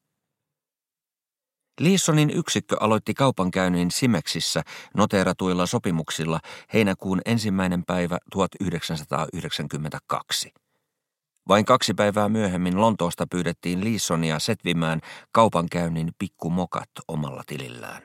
Liissonin 1.80 2.30
yksikkö 2.30 2.76
aloitti 2.80 3.14
kaupankäynnin 3.14 3.90
Simeksissä 3.90 4.62
noteeratuilla 4.96 5.66
sopimuksilla 5.66 6.40
heinäkuun 6.74 7.20
ensimmäinen 7.24 7.84
päivä 7.84 8.18
1992. 8.32 10.52
Vain 11.48 11.64
kaksi 11.64 11.94
päivää 11.94 12.28
myöhemmin 12.28 12.80
Lontoosta 12.80 13.26
pyydettiin 13.30 13.84
Liissonia 13.84 14.38
setvimään 14.38 15.00
kaupankäynnin 15.32 16.10
pikkumokat 16.18 16.90
omalla 17.08 17.42
tilillään. 17.46 18.02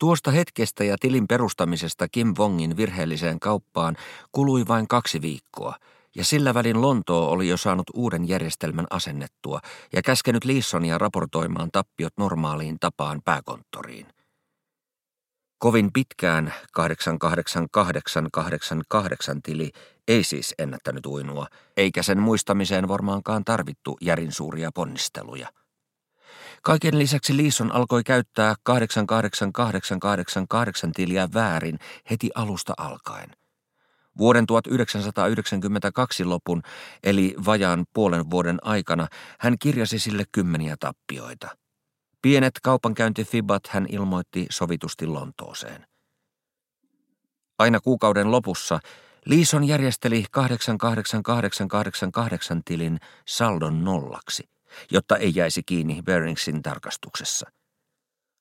Tuosta 0.00 0.30
hetkestä 0.30 0.84
ja 0.84 0.96
tilin 1.00 1.28
perustamisesta 1.28 2.08
Kim 2.08 2.34
Wongin 2.38 2.76
virheelliseen 2.76 3.40
kauppaan 3.40 3.96
kului 4.32 4.68
vain 4.68 4.88
kaksi 4.88 5.22
viikkoa, 5.22 5.74
ja 6.16 6.24
sillä 6.24 6.54
välin 6.54 6.82
Lontoo 6.82 7.30
oli 7.30 7.48
jo 7.48 7.56
saanut 7.56 7.90
uuden 7.94 8.28
järjestelmän 8.28 8.86
asennettua 8.90 9.60
ja 9.92 10.02
käskenyt 10.02 10.44
Liissonia 10.44 10.98
raportoimaan 10.98 11.68
tappiot 11.72 12.12
normaaliin 12.16 12.76
tapaan 12.80 13.20
pääkonttoriin. 13.24 14.06
Kovin 15.58 15.92
pitkään 15.92 16.54
88888 16.72 19.42
tili 19.42 19.70
ei 20.08 20.24
siis 20.24 20.54
ennättänyt 20.58 21.06
uinua, 21.06 21.46
eikä 21.76 22.02
sen 22.02 22.20
muistamiseen 22.20 22.88
varmaankaan 22.88 23.44
tarvittu 23.44 23.98
järin 24.00 24.32
suuria 24.32 24.70
ponnisteluja. 24.74 25.48
Kaiken 26.62 26.98
lisäksi 26.98 27.36
Liison 27.36 27.72
alkoi 27.72 28.04
käyttää 28.04 28.54
88888 28.62 30.92
tiliä 30.92 31.28
väärin 31.34 31.78
heti 32.10 32.30
alusta 32.34 32.74
alkaen. 32.76 33.30
Vuoden 34.18 34.46
1992 34.46 36.24
lopun, 36.24 36.62
eli 37.02 37.34
vajaan 37.46 37.84
puolen 37.94 38.30
vuoden 38.30 38.58
aikana, 38.62 39.08
hän 39.40 39.58
kirjasi 39.58 39.98
sille 39.98 40.24
kymmeniä 40.32 40.76
tappioita. 40.80 41.48
Pienet 42.22 42.54
kaupankäyntifibat 42.62 43.62
hän 43.68 43.86
ilmoitti 43.88 44.46
sovitusti 44.50 45.06
Lontooseen. 45.06 45.86
Aina 47.58 47.80
kuukauden 47.80 48.30
lopussa 48.30 48.80
Liison 49.26 49.64
järjesteli 49.64 50.24
88888 50.30 52.62
tilin 52.64 52.98
saldon 53.26 53.84
nollaksi, 53.84 54.44
jotta 54.90 55.16
ei 55.16 55.32
jäisi 55.34 55.62
kiinni 55.62 56.02
Beringsin 56.02 56.62
tarkastuksessa. 56.62 57.50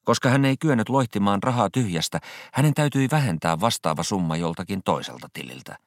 Koska 0.07 0.29
hän 0.29 0.45
ei 0.45 0.57
kyennyt 0.57 0.89
loihtimaan 0.89 1.43
rahaa 1.43 1.69
tyhjästä, 1.69 2.19
hänen 2.53 2.73
täytyi 2.73 3.07
vähentää 3.11 3.59
vastaava 3.59 4.03
summa 4.03 4.37
joltakin 4.37 4.81
toiselta 4.85 5.27
tililtä. 5.33 5.77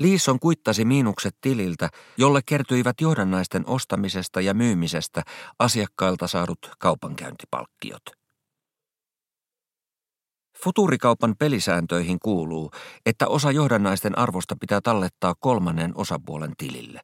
Liison 0.00 0.38
kuittasi 0.38 0.84
miinukset 0.84 1.36
tililtä, 1.40 1.88
jolle 2.18 2.40
kertyivät 2.46 3.00
johdannaisten 3.00 3.66
ostamisesta 3.66 4.40
ja 4.40 4.54
myymisestä 4.54 5.22
asiakkailta 5.58 6.26
saadut 6.26 6.58
kaupankäyntipalkkiot. 6.78 8.02
Futuurikaupan 10.64 11.34
pelisääntöihin 11.38 12.18
kuuluu, 12.22 12.70
että 13.06 13.26
osa 13.26 13.50
johdannaisten 13.50 14.18
arvosta 14.18 14.56
pitää 14.60 14.80
tallettaa 14.80 15.34
kolmannen 15.40 15.92
osapuolen 15.94 16.52
tilille. 16.58 17.00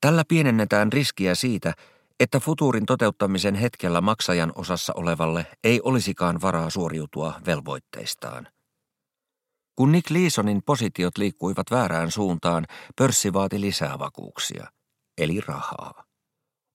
Tällä 0.00 0.22
pienennetään 0.28 0.92
riskiä 0.92 1.34
siitä, 1.34 1.72
että 2.20 2.40
futuurin 2.40 2.86
toteuttamisen 2.86 3.54
hetkellä 3.54 4.00
maksajan 4.00 4.52
osassa 4.54 4.92
olevalle 4.96 5.46
ei 5.64 5.80
olisikaan 5.84 6.40
varaa 6.40 6.70
suoriutua 6.70 7.40
velvoitteistaan. 7.46 8.48
Kun 9.76 9.92
Nick 9.92 10.10
Leesonin 10.10 10.62
positiot 10.66 11.18
liikkuivat 11.18 11.66
väärään 11.70 12.10
suuntaan, 12.10 12.66
pörssi 12.96 13.32
vaati 13.32 13.60
lisää 13.60 13.98
vakuuksia, 13.98 14.66
eli 15.18 15.40
rahaa. 15.40 16.04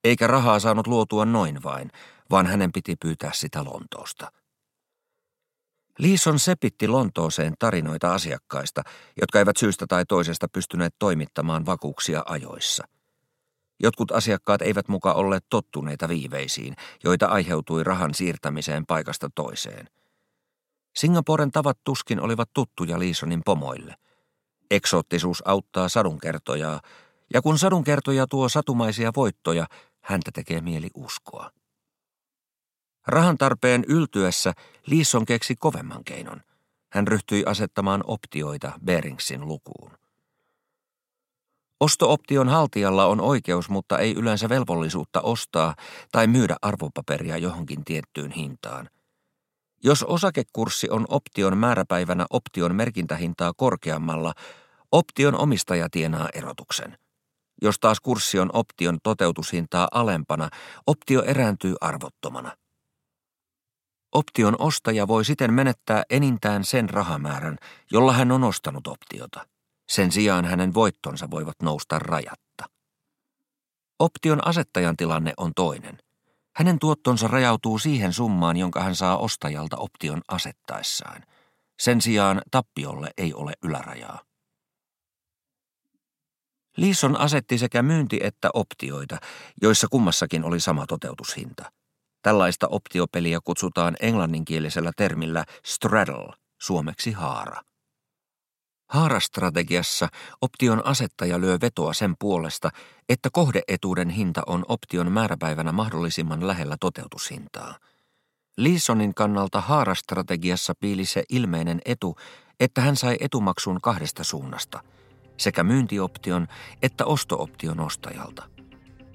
Eikä 0.04 0.26
rahaa 0.26 0.58
saanut 0.58 0.86
luotua 0.86 1.24
noin 1.24 1.62
vain, 1.62 1.90
vaan 2.30 2.46
hänen 2.46 2.72
piti 2.72 2.96
pyytää 2.96 3.30
sitä 3.34 3.64
Lontoosta. 3.64 4.32
Liison 5.98 6.38
sepitti 6.38 6.88
Lontooseen 6.88 7.54
tarinoita 7.58 8.14
asiakkaista, 8.14 8.82
jotka 9.20 9.38
eivät 9.38 9.56
syystä 9.56 9.86
tai 9.88 10.04
toisesta 10.08 10.48
pystyneet 10.48 10.94
toimittamaan 10.98 11.66
vakuuksia 11.66 12.22
ajoissa. 12.26 12.84
Jotkut 13.82 14.10
asiakkaat 14.10 14.62
eivät 14.62 14.88
muka 14.88 15.12
olleet 15.12 15.44
tottuneita 15.50 16.08
viiveisiin, 16.08 16.74
joita 17.04 17.26
aiheutui 17.26 17.84
rahan 17.84 18.14
siirtämiseen 18.14 18.86
paikasta 18.86 19.30
toiseen– 19.34 19.88
Singaporen 20.96 21.50
tavat 21.50 21.78
tuskin 21.84 22.20
olivat 22.20 22.50
tuttuja 22.54 22.98
Liisonin 22.98 23.42
pomoille. 23.44 23.94
Eksoottisuus 24.70 25.42
auttaa 25.46 25.88
sadunkertojaa, 25.88 26.80
ja 27.34 27.42
kun 27.42 27.58
sadunkertoja 27.58 28.26
tuo 28.26 28.48
satumaisia 28.48 29.12
voittoja, 29.16 29.66
häntä 30.00 30.30
tekee 30.34 30.60
mieli 30.60 30.90
uskoa. 30.94 31.50
Rahan 33.06 33.38
tarpeen 33.38 33.84
yltyessä 33.88 34.52
Liisson 34.86 35.26
keksi 35.26 35.56
kovemman 35.56 36.04
keinon. 36.04 36.40
Hän 36.92 37.08
ryhtyi 37.08 37.44
asettamaan 37.46 38.04
optioita 38.06 38.72
Beringsin 38.84 39.48
lukuun. 39.48 39.90
Ostooption 41.80 42.48
haltijalla 42.48 43.06
on 43.06 43.20
oikeus, 43.20 43.68
mutta 43.68 43.98
ei 43.98 44.14
yleensä 44.14 44.48
velvollisuutta 44.48 45.20
ostaa 45.20 45.74
tai 46.12 46.26
myydä 46.26 46.56
arvopaperia 46.62 47.36
johonkin 47.36 47.84
tiettyyn 47.84 48.30
hintaan– 48.30 48.88
jos 49.84 50.02
osakekurssi 50.02 50.90
on 50.90 51.06
option 51.08 51.58
määräpäivänä 51.58 52.26
option 52.30 52.74
merkintähintaa 52.74 53.52
korkeammalla, 53.56 54.32
option 54.92 55.34
omistaja 55.34 55.88
tienaa 55.90 56.28
erotuksen. 56.34 56.98
Jos 57.62 57.78
taas 57.78 58.00
kurssi 58.00 58.38
on 58.38 58.50
option 58.52 58.98
toteutushintaa 59.02 59.88
alempana, 59.92 60.48
optio 60.86 61.22
erääntyy 61.22 61.74
arvottomana. 61.80 62.56
Option 64.12 64.56
ostaja 64.58 65.08
voi 65.08 65.24
siten 65.24 65.52
menettää 65.52 66.02
enintään 66.10 66.64
sen 66.64 66.90
rahamäärän, 66.90 67.58
jolla 67.90 68.12
hän 68.12 68.32
on 68.32 68.44
ostanut 68.44 68.86
optiota. 68.86 69.46
Sen 69.90 70.12
sijaan 70.12 70.44
hänen 70.44 70.74
voittonsa 70.74 71.30
voivat 71.30 71.56
nousta 71.62 71.98
rajatta. 71.98 72.64
Option 73.98 74.46
asettajan 74.46 74.96
tilanne 74.96 75.32
on 75.36 75.52
toinen– 75.54 75.98
hänen 76.60 76.78
tuottonsa 76.78 77.28
rajautuu 77.28 77.78
siihen 77.78 78.12
summaan, 78.12 78.56
jonka 78.56 78.82
hän 78.82 78.94
saa 78.94 79.18
ostajalta 79.18 79.76
option 79.76 80.22
asettaessaan. 80.28 81.22
Sen 81.78 82.00
sijaan 82.00 82.42
tappiolle 82.50 83.10
ei 83.16 83.34
ole 83.34 83.52
ylärajaa. 83.64 84.20
Liison 86.76 87.20
asetti 87.20 87.58
sekä 87.58 87.82
myynti- 87.82 88.20
että 88.22 88.50
optioita, 88.54 89.18
joissa 89.62 89.86
kummassakin 89.90 90.44
oli 90.44 90.60
sama 90.60 90.86
toteutushinta. 90.86 91.72
Tällaista 92.22 92.68
optiopeliä 92.68 93.38
kutsutaan 93.44 93.96
englanninkielisellä 94.00 94.92
termillä 94.96 95.44
straddle, 95.64 96.32
suomeksi 96.60 97.12
haara. 97.12 97.62
Haarastrategiassa 98.90 100.08
option 100.40 100.86
asettaja 100.86 101.40
lyö 101.40 101.58
vetoa 101.60 101.92
sen 101.92 102.14
puolesta, 102.18 102.70
että 103.08 103.28
kohdeetuuden 103.32 104.08
hinta 104.10 104.42
on 104.46 104.64
option 104.68 105.12
määräpäivänä 105.12 105.72
mahdollisimman 105.72 106.46
lähellä 106.46 106.76
toteutushintaa. 106.80 107.74
Leesonin 108.56 109.14
kannalta 109.14 109.60
haarastrategiassa 109.60 110.74
piili 110.80 111.04
se 111.04 111.22
ilmeinen 111.28 111.80
etu, 111.84 112.16
että 112.60 112.80
hän 112.80 112.96
sai 112.96 113.16
etumaksun 113.20 113.80
kahdesta 113.82 114.24
suunnasta, 114.24 114.80
sekä 115.36 115.62
myyntioption 115.64 116.46
että 116.82 117.04
ostooption 117.04 117.80
ostajalta. 117.80 118.42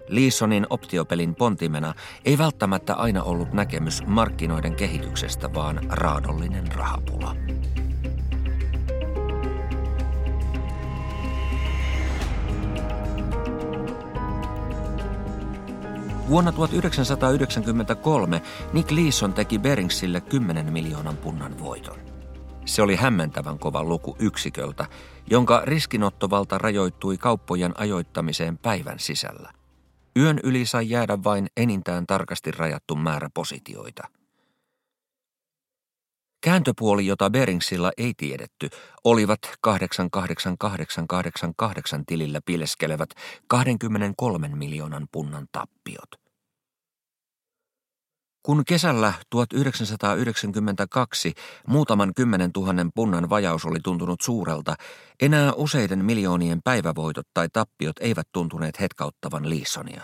Leesonin 0.08 0.68
optiopelin 0.70 1.36
pontimena 1.36 1.94
ei 2.26 2.38
välttämättä 2.38 2.94
aina 2.94 3.24
ollut 3.24 3.54
näkemys 3.54 4.04
markkinoiden 4.06 4.76
kehityksestä, 4.76 5.54
vaan 5.54 5.80
raadollinen 5.90 6.76
rahapula. 6.76 7.36
Vuonna 16.30 16.52
1993 16.52 18.42
Nick 18.74 18.92
Leeson 18.92 19.34
teki 19.34 19.60
Beringsille 19.60 20.22
10 20.22 20.74
miljoonan 20.74 21.18
punnan 21.18 21.60
voiton. 21.60 22.00
Se 22.66 22.82
oli 22.82 22.96
hämmentävän 22.96 23.60
kova 23.60 23.84
luku 23.84 24.16
yksiköltä, 24.20 24.86
jonka 25.30 25.62
riskinottovalta 25.66 26.58
rajoittui 26.58 27.18
kauppojen 27.18 27.80
ajoittamiseen 27.80 28.58
päivän 28.58 29.00
sisällä. 29.00 29.52
Yön 30.18 30.40
yli 30.44 30.66
sai 30.66 30.90
jäädä 30.90 31.18
vain 31.24 31.48
enintään 31.58 32.08
tarkasti 32.08 32.52
rajattu 32.52 32.96
määrä 32.96 33.30
positioita– 33.34 34.08
Kääntöpuoli, 36.46 37.06
jota 37.06 37.30
Beringsilla 37.30 37.92
ei 37.98 38.14
tiedetty, 38.18 38.70
olivat 39.04 39.40
88888 39.62 42.06
tilillä 42.06 42.40
piileskelevät 42.46 43.10
23 43.48 44.48
miljoonan 44.48 45.08
punnan 45.12 45.48
tappiot. 45.52 46.10
Kun 48.44 48.64
kesällä 48.68 49.14
1992 49.30 51.34
muutaman 51.68 52.12
kymmenen 52.16 52.54
tuhannen 52.54 52.90
punnan 52.96 53.30
vajaus 53.30 53.66
oli 53.66 53.80
tuntunut 53.84 54.22
suurelta, 54.22 54.76
enää 55.22 55.54
useiden 55.54 56.06
miljoonien 56.06 56.60
päivävoitot 56.64 57.28
tai 57.34 57.48
tappiot 57.54 57.96
eivät 58.00 58.28
tuntuneet 58.32 58.80
hetkauttavan 58.80 59.50
Liissonia. 59.50 60.02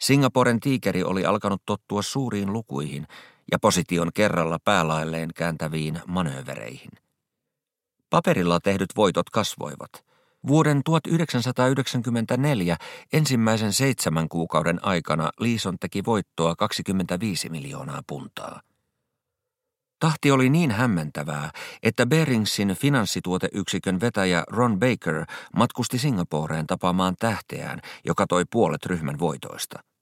Singaporen 0.00 0.60
tiikeri 0.60 1.02
oli 1.02 1.24
alkanut 1.24 1.62
tottua 1.66 2.02
suuriin 2.02 2.52
lukuihin– 2.52 3.06
ja 3.52 3.58
position 3.58 4.10
kerralla 4.14 4.58
päälailleen 4.64 5.30
kääntäviin 5.34 6.00
manöövereihin. 6.06 6.90
Paperilla 8.10 8.60
tehdyt 8.60 8.90
voitot 8.96 9.30
kasvoivat. 9.30 9.90
Vuoden 10.46 10.82
1994 10.84 12.76
ensimmäisen 13.12 13.72
seitsemän 13.72 14.28
kuukauden 14.28 14.84
aikana 14.84 15.30
Liison 15.40 15.78
teki 15.78 16.04
voittoa 16.04 16.56
25 16.56 17.48
miljoonaa 17.48 18.02
puntaa. 18.06 18.60
Tahti 20.00 20.30
oli 20.30 20.50
niin 20.50 20.70
hämmentävää, 20.70 21.50
että 21.82 22.06
Beringsin 22.06 22.68
finanssituoteyksikön 22.68 24.00
vetäjä 24.00 24.44
Ron 24.48 24.78
Baker 24.80 25.24
matkusti 25.56 25.98
Singaporeen 25.98 26.66
tapaamaan 26.66 27.14
tähteään, 27.18 27.80
joka 28.04 28.26
toi 28.26 28.44
puolet 28.50 28.86
ryhmän 28.86 29.18
voitoista– 29.18 29.78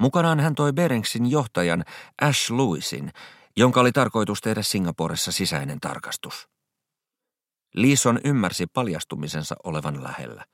Mukanaan 0.00 0.40
hän 0.40 0.54
toi 0.54 0.72
Beringsin 0.72 1.30
johtajan 1.30 1.84
Ash 2.22 2.52
Lewisin, 2.52 3.12
jonka 3.56 3.80
oli 3.80 3.92
tarkoitus 3.92 4.40
tehdä 4.40 4.62
Singaporessa 4.62 5.32
sisäinen 5.32 5.80
tarkastus. 5.80 6.48
Leeson 7.74 8.20
ymmärsi 8.24 8.66
paljastumisensa 8.66 9.56
olevan 9.64 10.04
lähellä. 10.04 10.44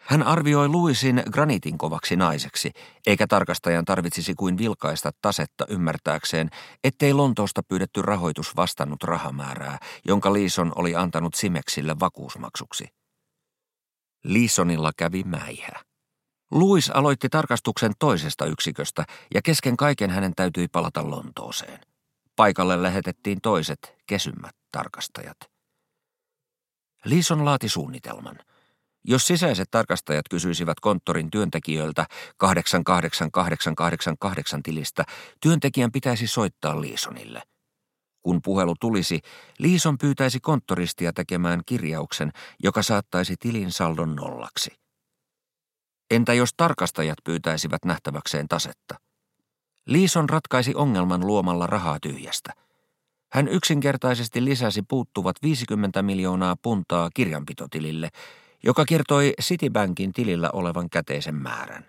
Hän 0.00 0.22
arvioi 0.22 0.68
Lewisin 0.68 1.22
granitin 1.32 1.78
kovaksi 1.78 2.16
naiseksi, 2.16 2.70
eikä 3.06 3.26
tarkastajan 3.26 3.84
tarvitsisi 3.84 4.34
kuin 4.34 4.58
vilkaista 4.58 5.10
tasetta 5.22 5.66
ymmärtääkseen, 5.68 6.50
ettei 6.84 7.12
Lontoosta 7.12 7.62
pyydetty 7.62 8.02
rahoitus 8.02 8.56
vastannut 8.56 9.02
rahamäärää, 9.02 9.78
jonka 10.04 10.32
Leeson 10.32 10.72
oli 10.76 10.96
antanut 10.96 11.34
Simeksille 11.34 11.96
vakuusmaksuksi. 12.00 12.88
Leesonilla 14.24 14.92
kävi 14.96 15.22
mäihä. 15.22 15.93
Louis 16.54 16.90
aloitti 16.90 17.28
tarkastuksen 17.28 17.92
toisesta 17.98 18.46
yksiköstä 18.46 19.04
ja 19.34 19.42
kesken 19.42 19.76
kaiken 19.76 20.10
hänen 20.10 20.32
täytyi 20.36 20.68
palata 20.68 21.10
Lontooseen. 21.10 21.80
Paikalle 22.36 22.82
lähetettiin 22.82 23.38
toiset, 23.42 23.94
kesymmät 24.06 24.56
tarkastajat. 24.72 25.36
Liison 27.04 27.44
laati 27.44 27.68
suunnitelman. 27.68 28.38
Jos 29.04 29.26
sisäiset 29.26 29.68
tarkastajat 29.70 30.28
kysyisivät 30.30 30.80
konttorin 30.80 31.30
työntekijöiltä 31.30 32.06
88888 32.36 34.62
tilistä, 34.62 35.04
työntekijän 35.40 35.92
pitäisi 35.92 36.26
soittaa 36.26 36.80
Liisonille. 36.80 37.42
Kun 38.22 38.42
puhelu 38.42 38.74
tulisi, 38.80 39.20
Liison 39.58 39.98
pyytäisi 39.98 40.40
konttoristia 40.40 41.12
tekemään 41.12 41.62
kirjauksen, 41.66 42.32
joka 42.62 42.82
saattaisi 42.82 43.34
tilin 43.40 43.72
saldon 43.72 44.16
nollaksi. 44.16 44.83
Entä 46.14 46.34
jos 46.34 46.50
tarkastajat 46.56 47.18
pyytäisivät 47.24 47.84
nähtäväkseen 47.84 48.48
tasetta? 48.48 48.94
Liison 49.86 50.28
ratkaisi 50.28 50.74
ongelman 50.74 51.26
luomalla 51.26 51.66
rahaa 51.66 51.98
tyhjästä. 52.02 52.52
Hän 53.32 53.48
yksinkertaisesti 53.48 54.44
lisäsi 54.44 54.82
puuttuvat 54.82 55.36
50 55.42 56.02
miljoonaa 56.02 56.56
puntaa 56.62 57.10
kirjanpitotilille, 57.14 58.08
joka 58.64 58.84
kertoi 58.84 59.34
Citibankin 59.42 60.12
tilillä 60.12 60.50
olevan 60.52 60.90
käteisen 60.90 61.34
määrän. 61.34 61.84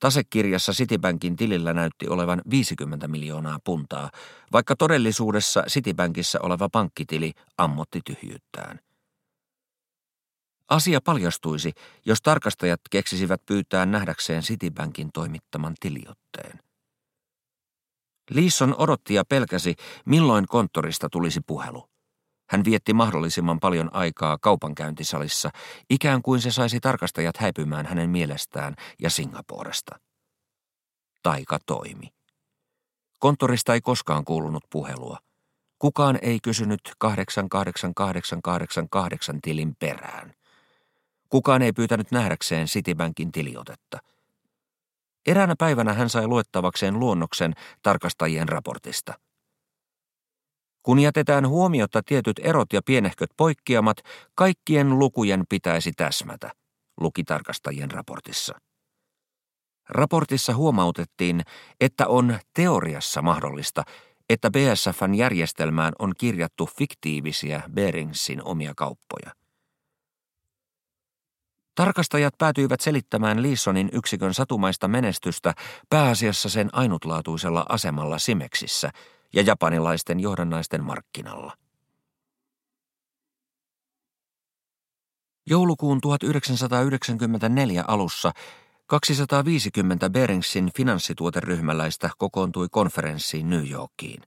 Tasekirjassa 0.00 0.72
Citibankin 0.72 1.36
tilillä 1.36 1.72
näytti 1.72 2.08
olevan 2.08 2.42
50 2.50 3.08
miljoonaa 3.08 3.58
puntaa, 3.64 4.10
vaikka 4.52 4.76
todellisuudessa 4.76 5.62
Citibankissa 5.68 6.38
oleva 6.42 6.68
pankkitili 6.72 7.32
ammotti 7.58 8.00
tyhjyyttään. 8.04 8.83
Asia 10.68 11.00
paljastuisi, 11.00 11.72
jos 12.04 12.22
tarkastajat 12.22 12.80
keksisivät 12.90 13.42
pyytää 13.46 13.86
nähdäkseen 13.86 14.42
Citibankin 14.42 15.10
toimittaman 15.12 15.74
tiliotteen. 15.80 16.60
Liisson 18.30 18.74
odotti 18.78 19.14
ja 19.14 19.24
pelkäsi, 19.24 19.74
milloin 20.06 20.46
konttorista 20.46 21.08
tulisi 21.08 21.40
puhelu. 21.46 21.88
Hän 22.48 22.64
vietti 22.64 22.92
mahdollisimman 22.92 23.60
paljon 23.60 23.94
aikaa 23.94 24.38
kaupankäyntisalissa, 24.38 25.50
ikään 25.90 26.22
kuin 26.22 26.40
se 26.40 26.50
saisi 26.50 26.80
tarkastajat 26.80 27.36
häipymään 27.36 27.86
hänen 27.86 28.10
mielestään 28.10 28.74
ja 29.02 29.10
Singaporesta. 29.10 29.98
Taika 31.22 31.58
toimi. 31.66 32.08
Konttorista 33.18 33.74
ei 33.74 33.80
koskaan 33.80 34.24
kuulunut 34.24 34.64
puhelua. 34.70 35.18
Kukaan 35.78 36.18
ei 36.22 36.38
kysynyt 36.42 36.80
88888 36.98 39.40
tilin 39.42 39.76
perään. 39.78 40.34
Kukaan 41.34 41.62
ei 41.62 41.72
pyytänyt 41.72 42.10
nähdäkseen 42.10 42.66
Citibankin 42.66 43.32
tiliotetta. 43.32 43.98
Eräänä 45.26 45.54
päivänä 45.58 45.92
hän 45.92 46.10
sai 46.10 46.26
luettavakseen 46.26 47.00
luonnoksen 47.00 47.52
tarkastajien 47.82 48.48
raportista. 48.48 49.14
Kun 50.82 50.98
jätetään 50.98 51.48
huomiota 51.48 52.02
tietyt 52.02 52.40
erot 52.42 52.72
ja 52.72 52.82
pienehköt 52.82 53.30
poikkeamat, 53.36 53.96
kaikkien 54.34 54.98
lukujen 54.98 55.44
pitäisi 55.48 55.92
täsmätä, 55.92 56.50
luki 57.00 57.24
tarkastajien 57.24 57.90
raportissa. 57.90 58.60
Raportissa 59.88 60.54
huomautettiin, 60.54 61.42
että 61.80 62.06
on 62.06 62.38
teoriassa 62.54 63.22
mahdollista, 63.22 63.82
että 64.28 64.50
BSFn 64.50 65.14
järjestelmään 65.14 65.92
on 65.98 66.12
kirjattu 66.18 66.68
fiktiivisiä 66.78 67.62
Beringsin 67.74 68.44
omia 68.44 68.72
kauppoja. 68.76 69.43
Tarkastajat 71.74 72.34
päätyivät 72.38 72.80
selittämään 72.80 73.42
Liissonin 73.42 73.88
yksikön 73.92 74.34
satumaista 74.34 74.88
menestystä 74.88 75.54
pääasiassa 75.90 76.48
sen 76.48 76.68
ainutlaatuisella 76.72 77.66
asemalla 77.68 78.18
Simeksissä– 78.18 78.90
ja 79.34 79.42
japanilaisten 79.42 80.20
johdannaisten 80.20 80.84
markkinalla. 80.84 81.56
Joulukuun 85.46 86.00
1994 86.00 87.84
alussa 87.88 88.32
250 88.86 90.10
Beringsin 90.10 90.70
finanssituoteryhmäläistä 90.76 92.10
kokoontui 92.18 92.68
konferenssiin 92.70 93.50
New 93.50 93.70
Yorkiin. 93.70 94.22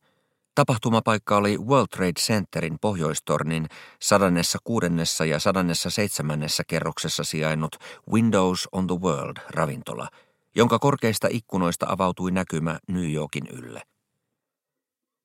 Tapahtumapaikka 0.58 1.38
oli 1.38 1.58
World 1.58 1.88
Trade 1.88 2.20
Centerin 2.20 2.80
pohjoistornin 2.82 3.68
106. 4.02 4.86
ja 5.30 5.40
107. 5.40 6.40
kerroksessa 6.68 7.24
sijainnut 7.24 7.76
Windows 8.12 8.68
on 8.72 8.88
the 8.88 8.96
World 8.96 9.38
ravintola, 9.50 10.08
jonka 10.56 10.80
korkeista 10.80 11.28
ikkunoista 11.32 11.86
avautui 11.90 12.32
näkymä 12.32 12.80
New 12.88 13.14
Yorkin 13.14 13.48
ylle. 13.48 13.82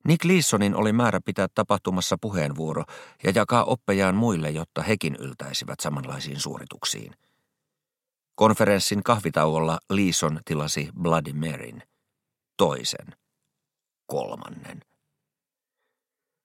Nick 0.07 0.23
Leesonin 0.23 0.75
oli 0.75 0.93
määrä 0.93 1.19
pitää 1.25 1.47
tapahtumassa 1.55 2.17
puheenvuoro 2.21 2.83
ja 3.23 3.31
jakaa 3.35 3.63
oppejaan 3.63 4.15
muille, 4.15 4.49
jotta 4.49 4.81
hekin 4.81 5.15
yltäisivät 5.15 5.79
samanlaisiin 5.79 6.39
suorituksiin. 6.39 7.13
Konferenssin 8.35 9.03
kahvitauolla 9.03 9.79
Leeson 9.89 10.39
tilasi 10.45 10.89
Bloody 11.01 11.33
Maryn. 11.33 11.83
Toisen. 12.57 13.07
Kolmannen. 14.05 14.92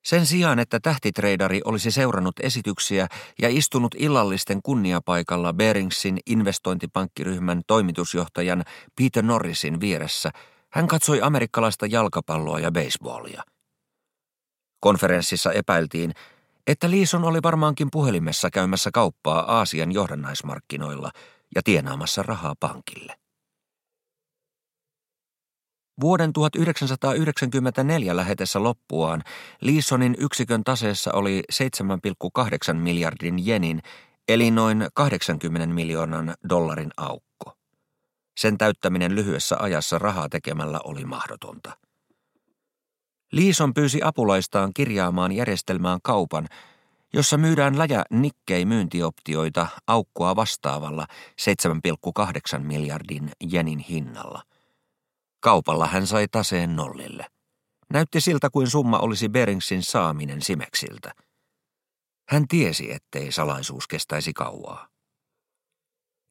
Sen 0.08 0.26
sijaan, 0.26 0.58
että 0.58 0.80
tähtitreidari 0.80 1.60
olisi 1.64 1.90
seurannut 1.90 2.40
esityksiä 2.40 3.06
ja 3.42 3.48
istunut 3.48 3.94
illallisten 3.98 4.60
kunniapaikalla 4.62 5.52
Beringsin 5.52 6.18
investointipankkiryhmän 6.26 7.62
toimitusjohtajan 7.66 8.64
Peter 8.96 9.24
Norrisin 9.24 9.80
vieressä– 9.80 10.30
hän 10.72 10.86
katsoi 10.86 11.20
amerikkalaista 11.22 11.86
jalkapalloa 11.86 12.60
ja 12.60 12.70
baseballia. 12.70 13.42
Konferenssissa 14.80 15.52
epäiltiin, 15.52 16.14
että 16.66 16.90
Liison 16.90 17.24
oli 17.24 17.42
varmaankin 17.42 17.88
puhelimessa 17.92 18.50
käymässä 18.50 18.90
kauppaa 18.92 19.40
Aasian 19.40 19.92
johdannaismarkkinoilla 19.92 21.10
ja 21.54 21.62
tienaamassa 21.62 22.22
rahaa 22.22 22.54
pankille. 22.60 23.14
Vuoden 26.00 26.32
1994 26.32 28.16
lähetessä 28.16 28.62
loppuaan 28.62 29.22
Liisonin 29.60 30.16
yksikön 30.18 30.64
taseessa 30.64 31.12
oli 31.12 31.42
7,8 31.52 32.74
miljardin 32.74 33.46
jenin, 33.46 33.82
eli 34.28 34.50
noin 34.50 34.86
80 34.94 35.74
miljoonan 35.74 36.34
dollarin 36.48 36.90
aukko. 36.96 37.56
Sen 38.36 38.58
täyttäminen 38.58 39.14
lyhyessä 39.14 39.56
ajassa 39.58 39.98
rahaa 39.98 40.28
tekemällä 40.28 40.80
oli 40.84 41.04
mahdotonta. 41.04 41.76
Liison 43.32 43.74
pyysi 43.74 44.00
apulaistaan 44.02 44.70
kirjaamaan 44.74 45.32
järjestelmään 45.32 45.98
kaupan, 46.02 46.46
jossa 47.12 47.36
myydään 47.38 47.78
läjä 47.78 48.04
nikkei 48.10 48.64
myyntioptioita 48.64 49.66
aukkoa 49.86 50.36
vastaavalla 50.36 51.06
7,8 52.56 52.58
miljardin 52.58 53.30
jenin 53.50 53.78
hinnalla. 53.78 54.42
Kaupalla 55.40 55.86
hän 55.86 56.06
sai 56.06 56.28
taseen 56.30 56.76
nollille. 56.76 57.26
Näytti 57.92 58.20
siltä 58.20 58.50
kuin 58.50 58.70
summa 58.70 58.98
olisi 58.98 59.28
Beringsin 59.28 59.82
saaminen 59.82 60.42
Simeksiltä. 60.42 61.12
Hän 62.28 62.48
tiesi, 62.48 62.92
ettei 62.92 63.32
salaisuus 63.32 63.86
kestäisi 63.86 64.32
kauaa. 64.32 64.88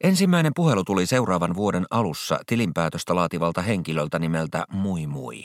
Ensimmäinen 0.04 0.52
puhelu 0.56 0.84
tuli 0.84 1.06
seuraavan 1.06 1.56
vuoden 1.56 1.86
alussa 1.90 2.40
tilinpäätöstä 2.46 3.16
laativalta 3.16 3.62
henkilöltä 3.62 4.20
nimeltä 4.20 4.66
Mui 4.72 5.08
Mui. 5.08 5.44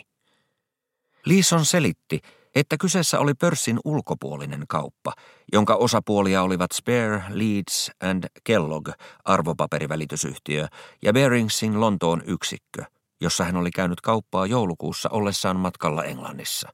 Liison 1.24 1.64
selitti, 1.64 2.20
että 2.54 2.76
kyseessä 2.80 3.20
oli 3.20 3.34
pörssin 3.34 3.78
ulkopuolinen 3.84 4.64
kauppa, 4.68 5.12
jonka 5.52 5.74
osapuolia 5.74 6.42
olivat 6.42 6.72
Spare, 6.72 7.22
Leeds 7.28 7.90
and 8.00 8.24
Kellogg 8.44 8.88
arvopaperivälitysyhtiö 9.24 10.66
ja 11.02 11.12
Beringsin 11.12 11.80
Lontoon 11.80 12.22
yksikkö, 12.26 12.84
jossa 13.22 13.44
hän 13.44 13.56
oli 13.56 13.70
käynyt 13.70 14.00
kauppaa 14.00 14.46
joulukuussa 14.46 15.08
ollessaan 15.12 15.56
matkalla 15.56 16.04
Englannissa. 16.04 16.68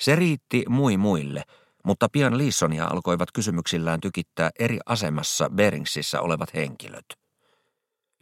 Se 0.00 0.16
riitti 0.16 0.64
mui 0.68 0.96
muille– 0.96 1.42
mutta 1.86 2.08
pian 2.12 2.38
Liissonia 2.38 2.86
alkoivat 2.86 3.32
kysymyksillään 3.32 4.00
tykittää 4.00 4.50
eri 4.58 4.78
asemassa 4.86 5.50
Beringsissä 5.50 6.20
olevat 6.20 6.54
henkilöt. 6.54 7.06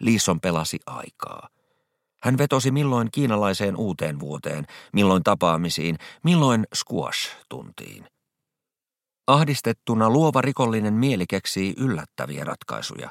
Liisson 0.00 0.40
pelasi 0.40 0.78
aikaa. 0.86 1.48
Hän 2.22 2.38
vetosi 2.38 2.70
milloin 2.70 3.08
kiinalaiseen 3.12 3.76
uuteen 3.76 4.20
vuoteen, 4.20 4.66
milloin 4.92 5.22
tapaamisiin, 5.22 5.98
milloin 6.24 6.66
squash-tuntiin. 6.74 8.06
Ahdistettuna 9.26 10.10
luova 10.10 10.40
rikollinen 10.40 10.94
mieli 10.94 11.24
keksii 11.26 11.74
yllättäviä 11.76 12.44
ratkaisuja. 12.44 13.10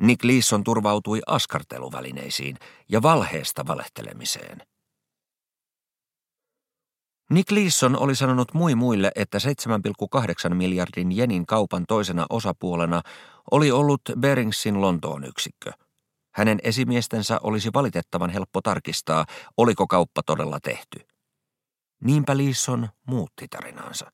Nick 0.00 0.24
Leeson 0.24 0.64
turvautui 0.64 1.20
askarteluvälineisiin 1.26 2.56
ja 2.88 3.02
valheesta 3.02 3.66
valehtelemiseen. 3.66 4.62
Nick 7.30 7.50
Leeson 7.50 7.98
oli 7.98 8.14
sanonut 8.14 8.54
mui 8.54 8.74
muille, 8.74 9.12
että 9.14 9.38
7,8 10.48 10.54
miljardin 10.54 11.16
jenin 11.16 11.46
kaupan 11.46 11.84
toisena 11.88 12.26
osapuolena 12.30 13.02
oli 13.50 13.70
ollut 13.70 14.00
Beringsin 14.20 14.80
Lontoon 14.80 15.24
yksikkö. 15.24 15.72
Hänen 16.34 16.58
esimiestensä 16.62 17.38
olisi 17.42 17.70
valitettavan 17.74 18.30
helppo 18.30 18.62
tarkistaa, 18.62 19.26
oliko 19.56 19.86
kauppa 19.86 20.22
todella 20.26 20.58
tehty. 20.60 21.00
Niinpä 22.04 22.36
Leeson 22.36 22.88
muutti 23.06 23.48
tarinansa. 23.48 24.12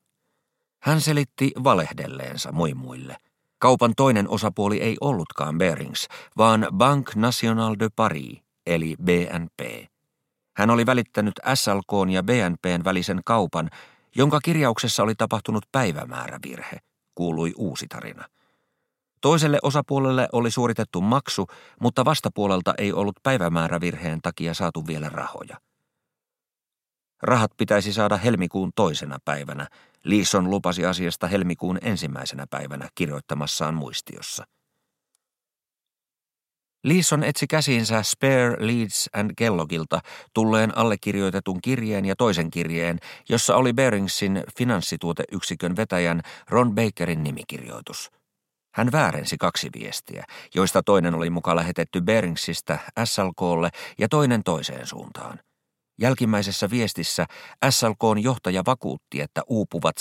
Hän 0.83 1.01
selitti 1.01 1.53
valehdelleensa 1.65 2.53
muimuille. 2.53 3.17
Kaupan 3.63 3.93
toinen 3.97 4.29
osapuoli 4.29 4.81
ei 4.81 4.97
ollutkaan 5.01 5.59
Berings, 5.59 6.09
vaan 6.37 6.67
Banque 6.75 7.13
Nationale 7.17 7.77
de 7.79 7.89
Paris, 7.97 8.39
eli 8.67 8.95
BNP. 9.05 9.61
Hän 10.57 10.71
oli 10.71 10.87
välittänyt 10.87 11.35
SLK 11.55 12.11
ja 12.13 12.23
BNPn 12.23 12.85
välisen 12.85 13.21
kaupan, 13.25 13.71
jonka 14.17 14.41
kirjauksessa 14.45 15.03
oli 15.03 15.15
tapahtunut 15.15 15.67
päivämäärävirhe, 15.73 16.79
kuului 17.15 17.53
uusi 17.57 17.87
tarina. 17.89 18.25
Toiselle 19.21 19.59
osapuolelle 19.63 20.29
oli 20.33 20.51
suoritettu 20.51 21.01
maksu, 21.01 21.47
mutta 21.81 22.05
vastapuolelta 22.05 22.75
ei 22.79 22.93
ollut 22.93 23.17
päivämäärävirheen 23.23 24.19
takia 24.23 24.55
saatu 24.55 24.87
vielä 24.87 25.09
rahoja. 25.09 25.57
Rahat 27.23 27.51
pitäisi 27.57 27.93
saada 27.93 28.17
helmikuun 28.17 28.73
toisena 28.77 29.19
päivänä. 29.25 29.67
Liison 30.05 30.51
lupasi 30.51 30.87
asiasta 30.87 31.27
helmikuun 31.27 31.79
ensimmäisenä 31.83 32.47
päivänä 32.51 32.89
kirjoittamassaan 32.95 33.75
muistiossa. 33.75 34.45
Liison 36.85 37.25
etsi 37.25 37.47
käsiinsä 37.47 38.03
Spare 38.03 38.57
Leeds 38.59 39.11
and 39.13 39.31
Kellogilta 39.37 40.01
tulleen 40.35 40.79
allekirjoitetun 40.79 41.61
kirjeen 41.63 42.05
ja 42.05 42.17
toisen 42.17 42.51
kirjeen, 42.51 42.99
jossa 43.29 43.57
oli 43.57 43.73
Beringsin 43.73 44.45
finanssituoteyksikön 44.59 45.77
vetäjän 45.77 46.23
Ron 46.49 46.75
Bakerin 46.75 47.23
nimikirjoitus– 47.23 48.11
hän 48.75 48.93
väärensi 48.93 49.37
kaksi 49.39 49.71
viestiä, 49.79 50.25
joista 50.55 50.83
toinen 50.83 51.15
oli 51.15 51.31
mukaan 51.31 51.57
lähetetty 51.57 52.01
Beringsistä 52.01 52.79
SLKlle 53.05 53.71
ja 53.99 54.09
toinen 54.09 54.43
toiseen 54.45 54.87
suuntaan. 54.87 55.39
Jälkimmäisessä 55.99 56.71
viestissä 56.71 57.27
SLKn 57.71 58.19
johtaja 58.23 58.63
vakuutti, 58.67 59.21
että 59.21 59.43
uupuvat 59.47 59.97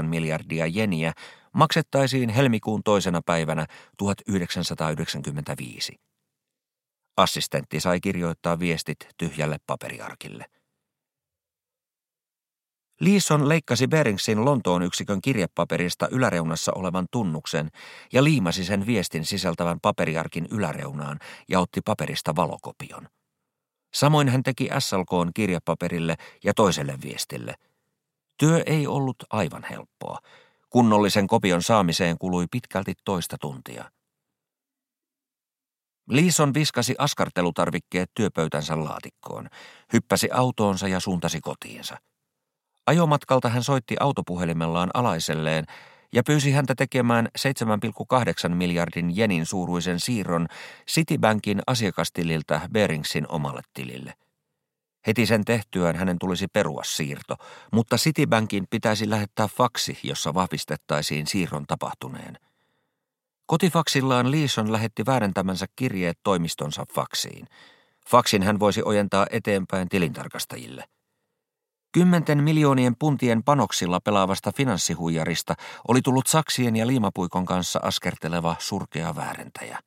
7,8 0.00 0.02
miljardia 0.02 0.66
jeniä 0.66 1.12
maksettaisiin 1.52 2.28
helmikuun 2.28 2.82
toisena 2.84 3.20
päivänä 3.26 3.66
1995. 3.98 5.94
Assistentti 7.16 7.80
sai 7.80 8.00
kirjoittaa 8.00 8.58
viestit 8.58 9.08
tyhjälle 9.18 9.56
paperiarkille. 9.66 10.46
Liison 13.00 13.48
leikkasi 13.48 13.86
Beringsin 13.86 14.44
Lontoon 14.44 14.82
yksikön 14.82 15.20
kirjepaperista 15.20 16.08
yläreunassa 16.10 16.72
olevan 16.74 17.06
tunnuksen 17.10 17.70
ja 18.12 18.24
liimasi 18.24 18.64
sen 18.64 18.86
viestin 18.86 19.24
sisältävän 19.24 19.78
paperiarkin 19.82 20.46
yläreunaan 20.50 21.18
ja 21.48 21.60
otti 21.60 21.80
paperista 21.84 22.36
valokopion. 22.36 23.08
Samoin 23.96 24.28
hän 24.28 24.42
teki 24.42 24.68
SLKn 24.78 25.30
kirjepaperille 25.34 26.16
ja 26.44 26.54
toiselle 26.54 26.98
viestille. 27.02 27.54
Työ 28.38 28.62
ei 28.66 28.86
ollut 28.86 29.16
aivan 29.30 29.66
helppoa. 29.70 30.18
Kunnollisen 30.70 31.26
kopion 31.26 31.62
saamiseen 31.62 32.18
kului 32.18 32.46
pitkälti 32.50 32.94
toista 33.04 33.36
tuntia. 33.40 33.90
Liison 36.08 36.54
viskasi 36.54 36.94
askartelutarvikkeet 36.98 38.10
työpöytänsä 38.14 38.84
laatikkoon, 38.84 39.48
hyppäsi 39.92 40.28
autoonsa 40.32 40.88
ja 40.88 41.00
suuntasi 41.00 41.40
kotiinsa. 41.40 41.98
Ajomatkalta 42.86 43.48
hän 43.48 43.62
soitti 43.62 43.96
autopuhelimellaan 44.00 44.90
alaiselleen 44.94 45.64
ja 46.12 46.22
pyysi 46.22 46.52
häntä 46.52 46.74
tekemään 46.74 47.28
7,8 48.48 48.54
miljardin 48.54 49.16
jenin 49.16 49.46
suuruisen 49.46 50.00
siirron 50.00 50.46
Citibankin 50.90 51.60
asiakastililtä 51.66 52.60
Beringsin 52.72 53.26
omalle 53.28 53.62
tilille. 53.74 54.14
Heti 55.06 55.26
sen 55.26 55.44
tehtyään 55.44 55.96
hänen 55.96 56.18
tulisi 56.18 56.46
perua 56.48 56.82
siirto, 56.84 57.36
mutta 57.72 57.96
Citibankin 57.96 58.64
pitäisi 58.70 59.10
lähettää 59.10 59.48
faksi, 59.48 59.98
jossa 60.02 60.34
vahvistettaisiin 60.34 61.26
siirron 61.26 61.66
tapahtuneen. 61.66 62.38
Kotifaksillaan 63.46 64.30
Liison 64.30 64.72
lähetti 64.72 65.06
väärentämänsä 65.06 65.66
kirjeet 65.76 66.18
toimistonsa 66.22 66.84
faksiin. 66.94 67.46
Faksin 68.10 68.42
hän 68.42 68.60
voisi 68.60 68.82
ojentaa 68.84 69.26
eteenpäin 69.30 69.88
tilintarkastajille– 69.88 70.84
Kymmenten 71.96 72.44
miljoonien 72.44 72.96
puntien 72.98 73.42
panoksilla 73.42 74.00
pelaavasta 74.00 74.52
finanssihuijarista 74.56 75.54
oli 75.88 76.02
tullut 76.02 76.26
saksien 76.26 76.76
ja 76.76 76.86
liimapuikon 76.86 77.44
kanssa 77.44 77.80
askerteleva 77.82 78.56
surkea 78.58 79.16
väärentäjä. 79.16 79.78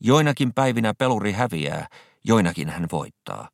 Joinakin 0.00 0.54
päivinä 0.54 0.94
peluri 0.94 1.32
häviää, 1.32 1.86
joinakin 2.24 2.68
hän 2.68 2.86
voittaa. 2.92 3.48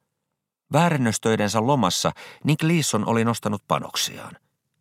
Väärennöstöidensä 0.72 1.66
lomassa 1.66 2.12
Nick 2.44 2.62
Leeson 2.62 3.08
oli 3.08 3.24
nostanut 3.24 3.62
panoksiaan. 3.68 4.36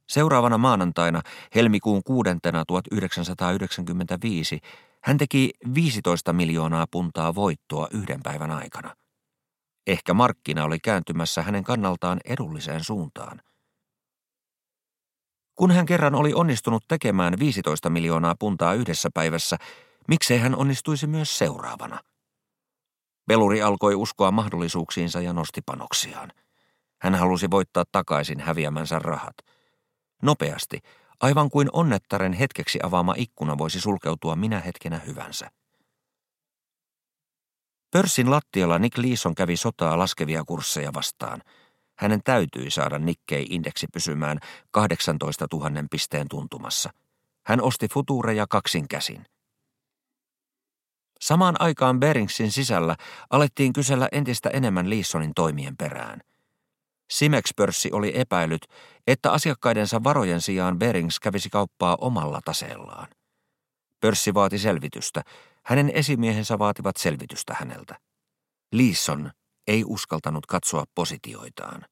Seuraavana 0.08 0.58
maanantaina, 0.58 1.22
helmikuun 1.56 2.04
kuudentena 2.04 2.66
1995, 2.68 4.60
hän 5.04 5.18
teki 5.18 5.52
15 5.76 6.34
miljoonaa 6.34 6.86
puntaa 6.92 7.36
voittoa 7.36 7.88
yhden 7.92 8.20
päivän 8.24 8.52
aikana. 8.52 8.96
Ehkä 9.90 10.14
markkina 10.14 10.64
oli 10.64 10.80
kääntymässä 10.80 11.42
hänen 11.42 11.64
kannaltaan 11.64 12.20
edulliseen 12.26 12.84
suuntaan. 12.84 13.42
Kun 15.56 15.72
hän 15.72 15.86
kerran 15.86 16.16
oli 16.16 16.34
onnistunut 16.34 16.84
tekemään 16.88 17.40
15 17.40 17.90
miljoonaa 17.90 18.36
puntaa 18.40 18.74
yhdessä 18.74 19.10
päivässä, 19.14 19.58
miksei 20.08 20.38
hän 20.38 20.56
onnistuisi 20.56 21.08
myös 21.08 21.38
seuraavana? 21.38 22.00
Beluri 23.28 23.62
alkoi 23.62 23.96
uskoa 23.96 24.32
mahdollisuuksiinsa 24.32 25.22
ja 25.22 25.34
nosti 25.34 25.62
panoksiaan. 25.62 26.32
Hän 27.02 27.16
halusi 27.16 27.52
voittaa 27.52 27.84
takaisin 27.92 28.40
häviämänsä 28.40 29.00
rahat. 29.00 29.36
Nopeasti, 30.22 30.80
aivan 31.22 31.50
kuin 31.50 31.70
onnettaren 31.74 32.34
hetkeksi 32.34 32.80
avaama 32.84 33.14
ikkuna 33.18 33.58
voisi 33.58 33.80
sulkeutua 33.80 34.36
minä 34.36 34.60
hetkenä 34.60 35.00
hyvänsä. 35.00 35.52
Pörssin 37.92 38.32
lattialla 38.32 38.80
Nick 38.80 38.98
Leeson 38.98 39.36
kävi 39.36 39.58
sotaa 39.58 40.00
laskevia 40.00 40.44
kursseja 40.48 40.94
vastaan. 40.94 41.42
Hänen 41.98 42.22
täytyi 42.24 42.72
saada 42.72 43.00
Nikkei-indeksi 43.00 43.88
pysymään 43.94 44.40
18 44.72 45.48
000 45.54 45.72
pisteen 45.92 46.28
tuntumassa. 46.30 46.90
Hän 47.46 47.62
osti 47.62 47.88
futuureja 47.88 48.48
kaksin 48.50 48.88
käsin. 48.88 49.26
Samaan 51.20 51.56
aikaan 51.60 52.00
Beringsin 52.00 52.52
sisällä 52.52 52.96
alettiin 53.30 53.74
kysellä 53.74 54.08
entistä 54.12 54.50
enemmän 54.50 54.90
Leesonin 54.90 55.32
toimien 55.36 55.78
perään. 55.78 56.22
Simex-pörssi 57.14 57.90
oli 57.92 58.12
epäilyt, 58.16 58.62
että 59.08 59.32
asiakkaidensa 59.32 60.04
varojen 60.04 60.42
sijaan 60.42 60.80
Berings 60.80 61.20
kävisi 61.20 61.50
kauppaa 61.50 61.98
omalla 62.02 62.40
taseellaan. 62.46 63.08
Pörssi 64.00 64.34
vaati 64.34 64.60
selvitystä, 64.60 65.22
hänen 65.66 65.90
esimiehensä 65.90 66.60
vaativat 66.60 66.98
selvitystä 66.98 67.56
häneltä. 67.60 68.00
Leeson 68.74 69.32
ei 69.68 69.84
uskaltanut 69.86 70.46
katsoa 70.46 70.84
positioitaan. 70.96 71.86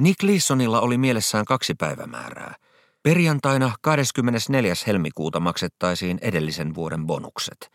Nick 0.00 0.22
Leesonilla 0.22 0.80
oli 0.80 0.98
mielessään 0.98 1.44
kaksi 1.44 1.74
päivämäärää. 1.74 2.54
Perjantaina 3.02 3.72
24. 3.82 4.74
helmikuuta 4.86 5.40
maksettaisiin 5.40 6.18
edellisen 6.22 6.74
vuoden 6.74 7.06
bonukset. 7.06 7.70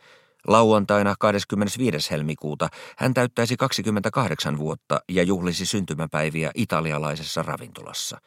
Lauantaina 0.47 1.15
25. 1.19 2.11
helmikuuta 2.11 2.69
hän 2.97 3.13
täyttäisi 3.13 3.57
28 3.57 4.57
vuotta 4.57 4.99
ja 5.09 5.23
juhlisi 5.23 5.65
syntymäpäiviä 5.65 6.51
italialaisessa 6.55 7.43
ravintolassa. 7.43 8.17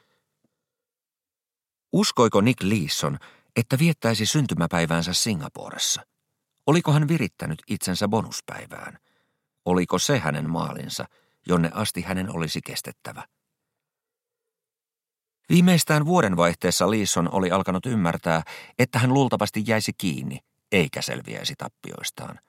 Uskoiko 1.93 2.41
Nick 2.41 2.63
Leeson, 2.63 3.19
että 3.59 3.79
viettäisi 3.79 4.27
syntymäpäiväänsä 4.27 5.13
Singaporessa. 5.13 6.03
Oliko 6.67 6.93
hän 6.93 7.09
virittänyt 7.09 7.63
itsensä 7.69 8.09
bonuspäivään? 8.09 8.99
Oliko 9.65 9.99
se 9.99 10.19
hänen 10.19 10.51
maalinsa, 10.51 11.05
jonne 11.49 11.71
asti 11.75 12.03
hänen 12.03 12.37
olisi 12.37 12.61
kestettävä? 12.63 13.23
Viimeistään 15.49 16.07
vuodenvaihteessa 16.07 16.91
Liisson 16.91 17.35
oli 17.35 17.51
alkanut 17.51 17.87
ymmärtää, 17.87 18.43
että 18.79 18.99
hän 18.99 19.15
luultavasti 19.15 19.65
jäisi 19.67 19.93
kiinni, 19.99 20.39
eikä 20.73 21.03
selviäisi 21.03 21.55
tappioistaan. 21.59 22.41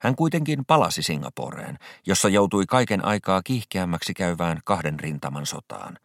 Hän 0.00 0.16
kuitenkin 0.16 0.64
palasi 0.64 1.02
Singaporeen, 1.02 1.78
jossa 2.06 2.28
joutui 2.28 2.66
kaiken 2.66 3.04
aikaa 3.04 3.42
kiihkeämmäksi 3.42 4.14
käyvään 4.14 4.60
kahden 4.64 5.00
rintaman 5.00 5.46
sotaan. 5.46 5.98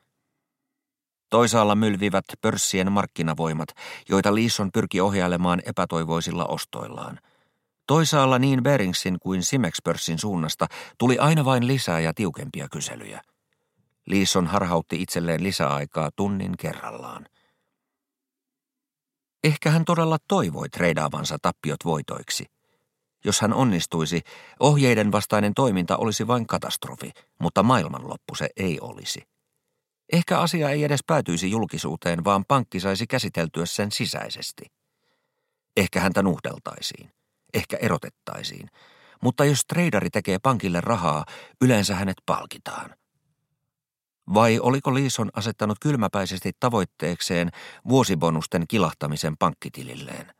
Toisaalla 1.29 1.75
mylvivät 1.75 2.25
pörssien 2.41 2.91
markkinavoimat, 2.91 3.69
joita 4.09 4.35
Liisson 4.35 4.71
pyrki 4.71 5.01
ohjailemaan 5.01 5.61
epätoivoisilla 5.65 6.45
ostoillaan. 6.45 7.19
Toisaalla 7.87 8.39
niin 8.39 8.63
Beringsin 8.63 9.17
kuin 9.19 9.43
Simex-pörssin 9.43 10.19
suunnasta 10.19 10.67
tuli 10.97 11.17
aina 11.17 11.45
vain 11.45 11.67
lisää 11.67 11.99
ja 11.99 12.13
tiukempia 12.13 12.67
kyselyjä. 12.71 13.21
Liisson 14.05 14.47
harhautti 14.47 15.01
itselleen 15.01 15.43
lisäaikaa 15.43 16.09
tunnin 16.15 16.57
kerrallaan. 16.57 17.25
Ehkä 19.43 19.69
hän 19.69 19.85
todella 19.85 20.17
toivoi 20.27 20.69
treidaavansa 20.69 21.37
tappiot 21.41 21.85
voitoiksi. 21.85 22.45
Jos 23.25 23.41
hän 23.41 23.53
onnistuisi, 23.53 24.21
ohjeiden 24.59 25.11
vastainen 25.11 25.53
toiminta 25.53 25.97
olisi 25.97 26.27
vain 26.27 26.47
katastrofi, 26.47 27.11
mutta 27.39 27.63
maailmanloppu 27.63 28.35
se 28.35 28.49
ei 28.57 28.79
olisi. 28.81 29.23
Ehkä 30.13 30.39
asia 30.39 30.69
ei 30.69 30.83
edes 30.83 30.99
päätyisi 31.07 31.51
julkisuuteen, 31.51 32.23
vaan 32.23 32.45
pankki 32.47 32.79
saisi 32.79 33.07
käsiteltyä 33.07 33.65
sen 33.65 33.91
sisäisesti. 33.91 34.65
Ehkä 35.77 35.99
häntä 35.99 36.23
nuhdeltaisiin. 36.23 37.11
Ehkä 37.53 37.77
erotettaisiin. 37.77 38.69
Mutta 39.23 39.45
jos 39.45 39.65
traderi 39.65 40.09
tekee 40.09 40.39
pankille 40.39 40.81
rahaa, 40.81 41.25
yleensä 41.61 41.95
hänet 41.95 42.17
palkitaan. 42.25 42.95
Vai 44.33 44.59
oliko 44.59 44.93
Liison 44.93 45.29
asettanut 45.33 45.77
kylmäpäisesti 45.81 46.51
tavoitteekseen 46.59 47.49
vuosibonusten 47.87 48.67
kilahtamisen 48.67 49.37
pankkitililleen? 49.37 50.33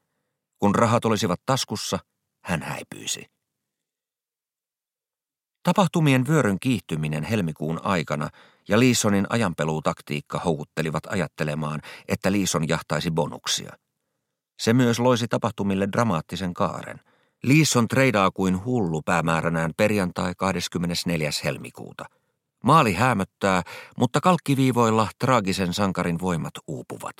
Kun 0.60 0.76
rahat 0.76 1.06
olisivat 1.06 1.42
taskussa, 1.46 2.00
hän 2.44 2.62
häipyisi. 2.62 3.26
Tapahtumien 5.64 6.28
vyöryn 6.28 6.60
kiihtyminen 6.60 7.24
helmikuun 7.24 7.86
aikana 7.86 8.30
ja 8.70 8.80
Liisonin 8.80 9.26
ajanpeluutaktiikka 9.30 10.40
houkuttelivat 10.40 11.04
ajattelemaan, 11.10 11.82
että 12.08 12.32
Liison 12.32 12.68
jahtaisi 12.68 13.12
bonuksia. 13.12 13.74
Se 14.60 14.74
myös 14.74 15.00
loisi 15.00 15.28
tapahtumille 15.28 15.88
dramaattisen 15.92 16.54
kaaren. 16.54 17.00
Liison 17.44 17.88
treidaa 17.88 18.32
kuin 18.32 18.66
hullu 18.66 19.02
päämääränään 19.02 19.72
perjantai 19.78 20.34
24. 20.38 21.30
helmikuuta. 21.44 22.06
Maali 22.64 22.94
hämöttää, 22.94 23.62
mutta 23.98 24.22
kalkkiviivoilla 24.22 25.08
traagisen 25.20 25.74
sankarin 25.74 26.20
voimat 26.20 26.54
uupuvat. 26.68 27.16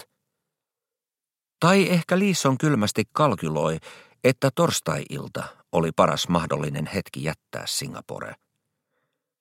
Tai 1.60 1.90
ehkä 1.90 2.20
Liison 2.20 2.58
kylmästi 2.58 3.04
kalkyloi, 3.12 3.78
että 4.24 4.50
torstai-ilta 4.56 5.44
oli 5.72 5.92
paras 5.96 6.30
mahdollinen 6.30 6.90
hetki 6.94 7.24
jättää 7.24 7.64
Singapore. 7.66 8.36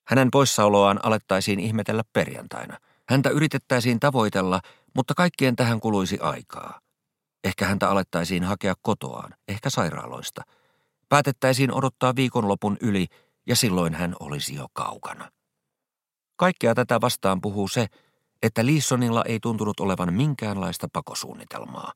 Hänen 0.09 0.31
poissaoloaan 0.31 1.01
alettaisiin 1.03 1.61
ihmetellä 1.61 2.03
perjantaina. 2.13 2.79
Häntä 3.09 3.31
yritettäisiin 3.31 4.01
tavoitella, 4.01 4.61
mutta 4.95 5.15
kaikkien 5.15 5.57
tähän 5.57 5.81
kuluisi 5.81 6.19
aikaa. 6.21 6.81
Ehkä 7.45 7.67
häntä 7.67 7.91
alettaisiin 7.91 8.45
hakea 8.45 8.75
kotoaan, 8.83 9.35
ehkä 9.49 9.71
sairaaloista. 9.71 10.43
Päätettäisiin 11.09 11.75
odottaa 11.75 12.17
viikonlopun 12.17 12.77
yli 12.81 13.07
ja 13.47 13.57
silloin 13.57 13.95
hän 13.95 14.15
olisi 14.21 14.55
jo 14.55 14.67
kaukana. 14.73 15.31
Kaikkea 16.37 16.75
tätä 16.75 17.01
vastaan 17.01 17.41
puhuu 17.41 17.69
se, 17.69 17.87
että 18.43 18.67
Liissonilla 18.67 19.25
ei 19.25 19.41
tuntunut 19.41 19.81
olevan 19.81 20.15
minkäänlaista 20.15 20.89
pakosuunnitelmaa. 20.93 21.93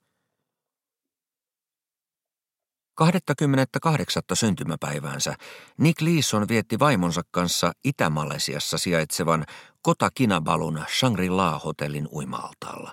28. 2.95 4.23
syntymäpäiväänsä 4.35 5.35
Nick 5.79 6.01
Leeson 6.01 6.49
vietti 6.49 6.79
vaimonsa 6.79 7.23
kanssa 7.31 7.73
Itä-Malesiassa 7.85 8.79
sijaitsevan 8.79 9.45
Kota 9.83 10.11
Kinabalun 10.15 10.85
Shangri-La-hotellin 10.99 12.09
uimaaltaalla. 12.13 12.93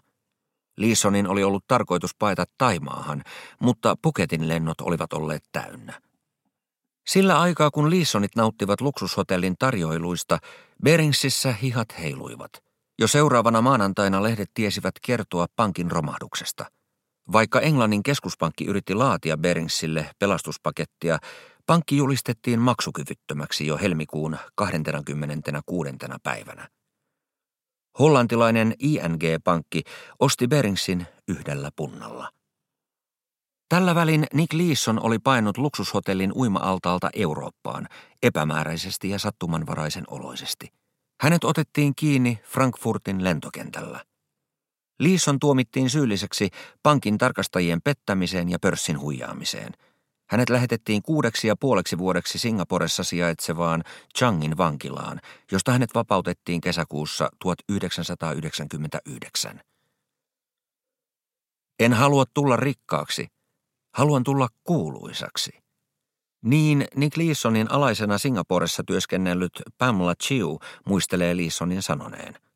Leesonin 0.77 1.27
oli 1.27 1.43
ollut 1.43 1.67
tarkoitus 1.67 2.15
paeta 2.19 2.45
Taimaahan, 2.57 3.23
mutta 3.62 3.95
Puketin 4.01 4.47
lennot 4.47 4.81
olivat 4.81 5.13
olleet 5.13 5.43
täynnä. 5.51 6.01
Sillä 7.07 7.39
aikaa 7.39 7.71
kun 7.71 7.89
Leesonit 7.89 8.35
nauttivat 8.35 8.81
luksushotellin 8.81 9.55
tarjoiluista, 9.59 10.38
Beringsissä 10.83 11.53
hihat 11.53 11.99
heiluivat. 11.99 12.51
Jo 12.99 13.07
seuraavana 13.07 13.62
maanantaina 13.62 14.23
lehdet 14.23 14.51
tiesivät 14.53 14.93
kertoa 15.01 15.45
pankin 15.55 15.91
romahduksesta– 15.91 16.65
vaikka 17.32 17.60
Englannin 17.60 18.04
keskuspankki 18.04 18.65
yritti 18.65 18.94
laatia 18.94 19.38
Beringsille 19.38 20.12
pelastuspakettia, 20.20 21.18
pankki 21.65 21.98
julistettiin 21.98 22.60
maksukyvyttömäksi 22.60 23.68
jo 23.68 23.78
helmikuun 23.78 24.38
26. 24.56 25.89
päivänä. 26.24 26.68
Hollantilainen 28.00 28.74
ING-pankki 28.80 29.82
osti 30.20 30.48
Beringsin 30.48 31.08
yhdellä 31.28 31.70
punnalla. 31.76 32.30
Tällä 33.70 33.96
välin 33.96 34.26
Nick 34.34 34.54
Leeson 34.54 35.00
oli 35.04 35.20
painut 35.20 35.58
luksushotellin 35.58 36.34
uima-altaalta 36.34 37.10
Eurooppaan, 37.13 37.88
epämääräisesti 38.24 39.10
ja 39.10 39.20
sattumanvaraisen 39.20 40.04
oloisesti. 40.08 40.74
Hänet 41.22 41.44
otettiin 41.44 41.96
kiinni 41.96 42.39
Frankfurtin 42.44 43.24
lentokentällä. 43.24 44.09
Liisson 44.99 45.39
tuomittiin 45.39 45.89
syylliseksi 45.89 46.49
pankin 46.83 47.17
tarkastajien 47.17 47.81
pettämiseen 47.81 48.49
ja 48.49 48.59
pörssin 48.59 48.99
huijaamiseen. 48.99 49.73
Hänet 50.29 50.49
lähetettiin 50.49 51.01
kuudeksi 51.01 51.47
ja 51.47 51.55
puoleksi 51.55 51.97
vuodeksi 51.97 52.39
Singaporessa 52.39 53.03
sijaitsevaan 53.03 53.83
Changin 54.17 54.57
vankilaan, 54.57 55.21
josta 55.51 55.71
hänet 55.71 55.95
vapautettiin 55.95 56.62
kesäkuussa 56.62 57.29
1999. 57.39 59.62
En 61.79 61.93
halua 61.93 62.23
tulla 62.33 62.55
rikkaaksi. 62.55 63.27
Haluan 63.93 64.23
tulla 64.23 64.47
kuuluisaksi. 64.63 65.51
Niin 66.41 66.85
Nick 66.95 67.17
Leesonin 67.17 67.71
alaisena 67.71 68.17
Singaporessa 68.17 68.83
työskennellyt 68.83 69.62
Pamela 69.77 70.15
Chiu 70.15 70.59
muistelee 70.85 71.38
Leesonin 71.38 71.81
sanoneen– 71.81 72.35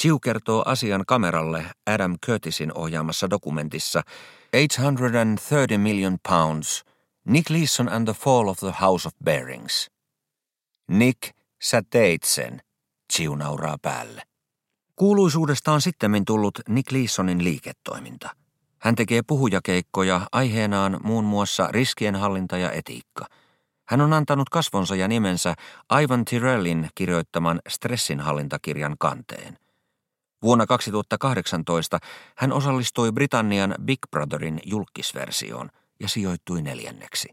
Chiu 0.00 0.18
kertoo 0.18 0.62
asian 0.66 1.04
kameralle 1.06 1.64
Adam 1.86 2.16
Curtisin 2.26 2.72
ohjaamassa 2.74 3.30
dokumentissa 3.30 4.02
830 4.52 5.78
million 5.78 6.18
pounds, 6.28 6.84
Nick 7.24 7.50
Leeson 7.50 7.88
and 7.92 8.04
the 8.04 8.14
Fall 8.14 8.48
of 8.48 8.58
the 8.58 8.72
House 8.80 9.08
of 9.08 9.14
Bearings. 9.24 9.90
Nick, 10.88 11.18
sä 11.62 11.82
teit 11.90 12.22
sen, 12.22 12.62
Chiu 13.12 13.34
nauraa 13.34 13.76
päälle. 13.82 14.22
Kuuluisuudesta 14.96 15.72
on 15.72 15.80
sitten 15.80 16.24
tullut 16.24 16.58
Nick 16.68 16.92
Leesonin 16.92 17.44
liiketoiminta. 17.44 18.30
Hän 18.78 18.94
tekee 18.94 19.22
puhujakeikkoja 19.26 20.20
aiheenaan 20.32 21.00
muun 21.04 21.24
muassa 21.24 21.68
riskienhallinta 21.70 22.56
ja 22.56 22.72
etiikka. 22.72 23.26
Hän 23.88 24.00
on 24.00 24.12
antanut 24.12 24.48
kasvonsa 24.48 24.94
ja 24.94 25.08
nimensä 25.08 25.54
Ivan 26.02 26.24
Tyrellin 26.24 26.88
kirjoittaman 26.94 27.60
stressinhallintakirjan 27.68 28.96
kanteen– 28.98 29.58
Vuonna 30.42 30.66
2018 30.66 31.98
hän 32.36 32.52
osallistui 32.52 33.12
Britannian 33.12 33.74
Big 33.84 33.98
Brotherin 34.10 34.60
julkisversioon 34.64 35.68
ja 36.00 36.08
sijoittui 36.08 36.62
neljänneksi. 36.62 37.28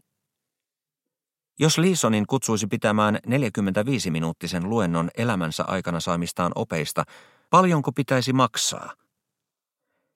Jos 1.58 1.78
Leesonin 1.78 2.26
kutsuisi 2.26 2.66
pitämään 2.66 3.18
45-minuuttisen 3.26 4.68
luennon 4.68 5.10
elämänsä 5.16 5.64
aikana 5.64 6.00
saamistaan 6.00 6.52
opeista, 6.54 7.04
paljonko 7.50 7.92
pitäisi 7.92 8.32
maksaa– 8.32 8.92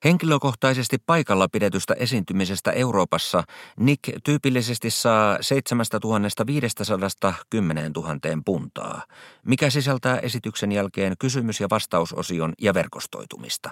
Henkilökohtaisesti 0.03 0.97
paikalla 1.05 1.47
pidetystä 1.51 1.93
esiintymisestä 1.93 2.71
Euroopassa 2.71 3.43
Nick 3.79 4.23
tyypillisesti 4.23 4.89
saa 4.89 5.37
7500 5.41 7.33
10 7.49 7.91
000 7.91 8.13
puntaa, 8.45 9.03
mikä 9.45 9.69
sisältää 9.69 10.17
esityksen 10.17 10.71
jälkeen 10.71 11.13
kysymys- 11.19 11.59
ja 11.59 11.67
vastausosion 11.71 12.53
ja 12.61 12.73
verkostoitumista. 12.73 13.69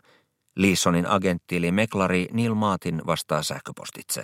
Leesonin 0.55 1.07
agentti 1.07 1.57
eli 1.57 1.71
meklari 1.71 2.27
Neil 2.33 2.53
Martin 2.53 3.01
vastaa 3.07 3.43
sähköpostitse. 3.43 4.23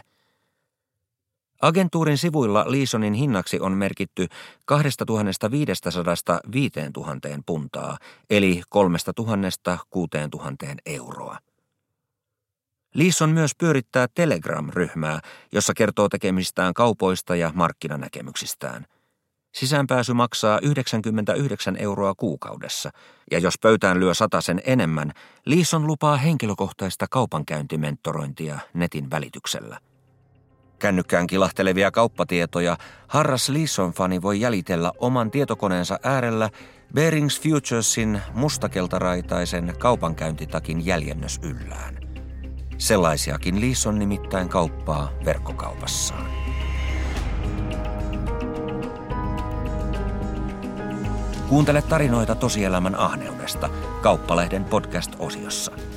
Agentuurin 1.62 2.18
sivuilla 2.18 2.66
Leesonin 2.68 3.14
hinnaksi 3.14 3.60
on 3.60 3.72
merkitty 3.72 4.28
2500 4.66 6.40
5000 6.52 7.30
puntaa, 7.46 7.98
eli 8.30 8.62
3000 8.70 9.78
6000 9.90 10.66
euroa. 10.86 11.38
Liisson 12.98 13.30
myös 13.30 13.52
pyörittää 13.58 14.08
Telegram-ryhmää, 14.16 15.20
jossa 15.52 15.74
kertoo 15.74 16.10
tekemistään 16.10 16.74
kaupoista 16.74 17.36
ja 17.36 17.52
markkinanäkemyksistään. 17.56 18.86
Sisäänpääsy 19.56 20.14
maksaa 20.14 20.60
99 20.62 21.78
euroa 21.80 22.14
kuukaudessa, 22.16 22.90
ja 23.32 23.40
jos 23.40 23.54
pöytään 23.62 24.00
lyö 24.00 24.12
sen 24.40 24.62
enemmän, 24.66 25.12
Liisson 25.46 25.88
lupaa 25.88 26.18
henkilökohtaista 26.18 27.06
kaupankäyntimentorointia 27.10 28.60
netin 28.74 29.10
välityksellä. 29.12 29.80
Kännykkään 30.80 31.28
kilahtelevia 31.28 31.92
kauppatietoja 31.92 32.78
harras 33.08 33.50
Leeson-fani 33.50 34.22
voi 34.22 34.40
jäljitellä 34.40 34.92
oman 34.98 35.32
tietokoneensa 35.32 36.00
äärellä 36.04 36.50
Bearings 36.94 37.42
Futuresin 37.42 38.22
mustakeltaraitaisen 38.34 39.74
kaupankäyntitakin 39.80 40.86
jäljennös 40.86 41.40
yllään. 41.44 42.07
Sellaisiakin 42.78 43.62
Liison 43.62 44.00
nimittäin 44.00 44.50
kauppaa 44.50 45.12
verkkokaupassaan. 45.26 46.26
Kuuntele 51.50 51.82
tarinoita 51.82 52.36
tosielämän 52.36 52.96
ahneudesta 52.96 53.70
Kauppalehden 54.02 54.66
podcast-osiossa– 54.66 55.72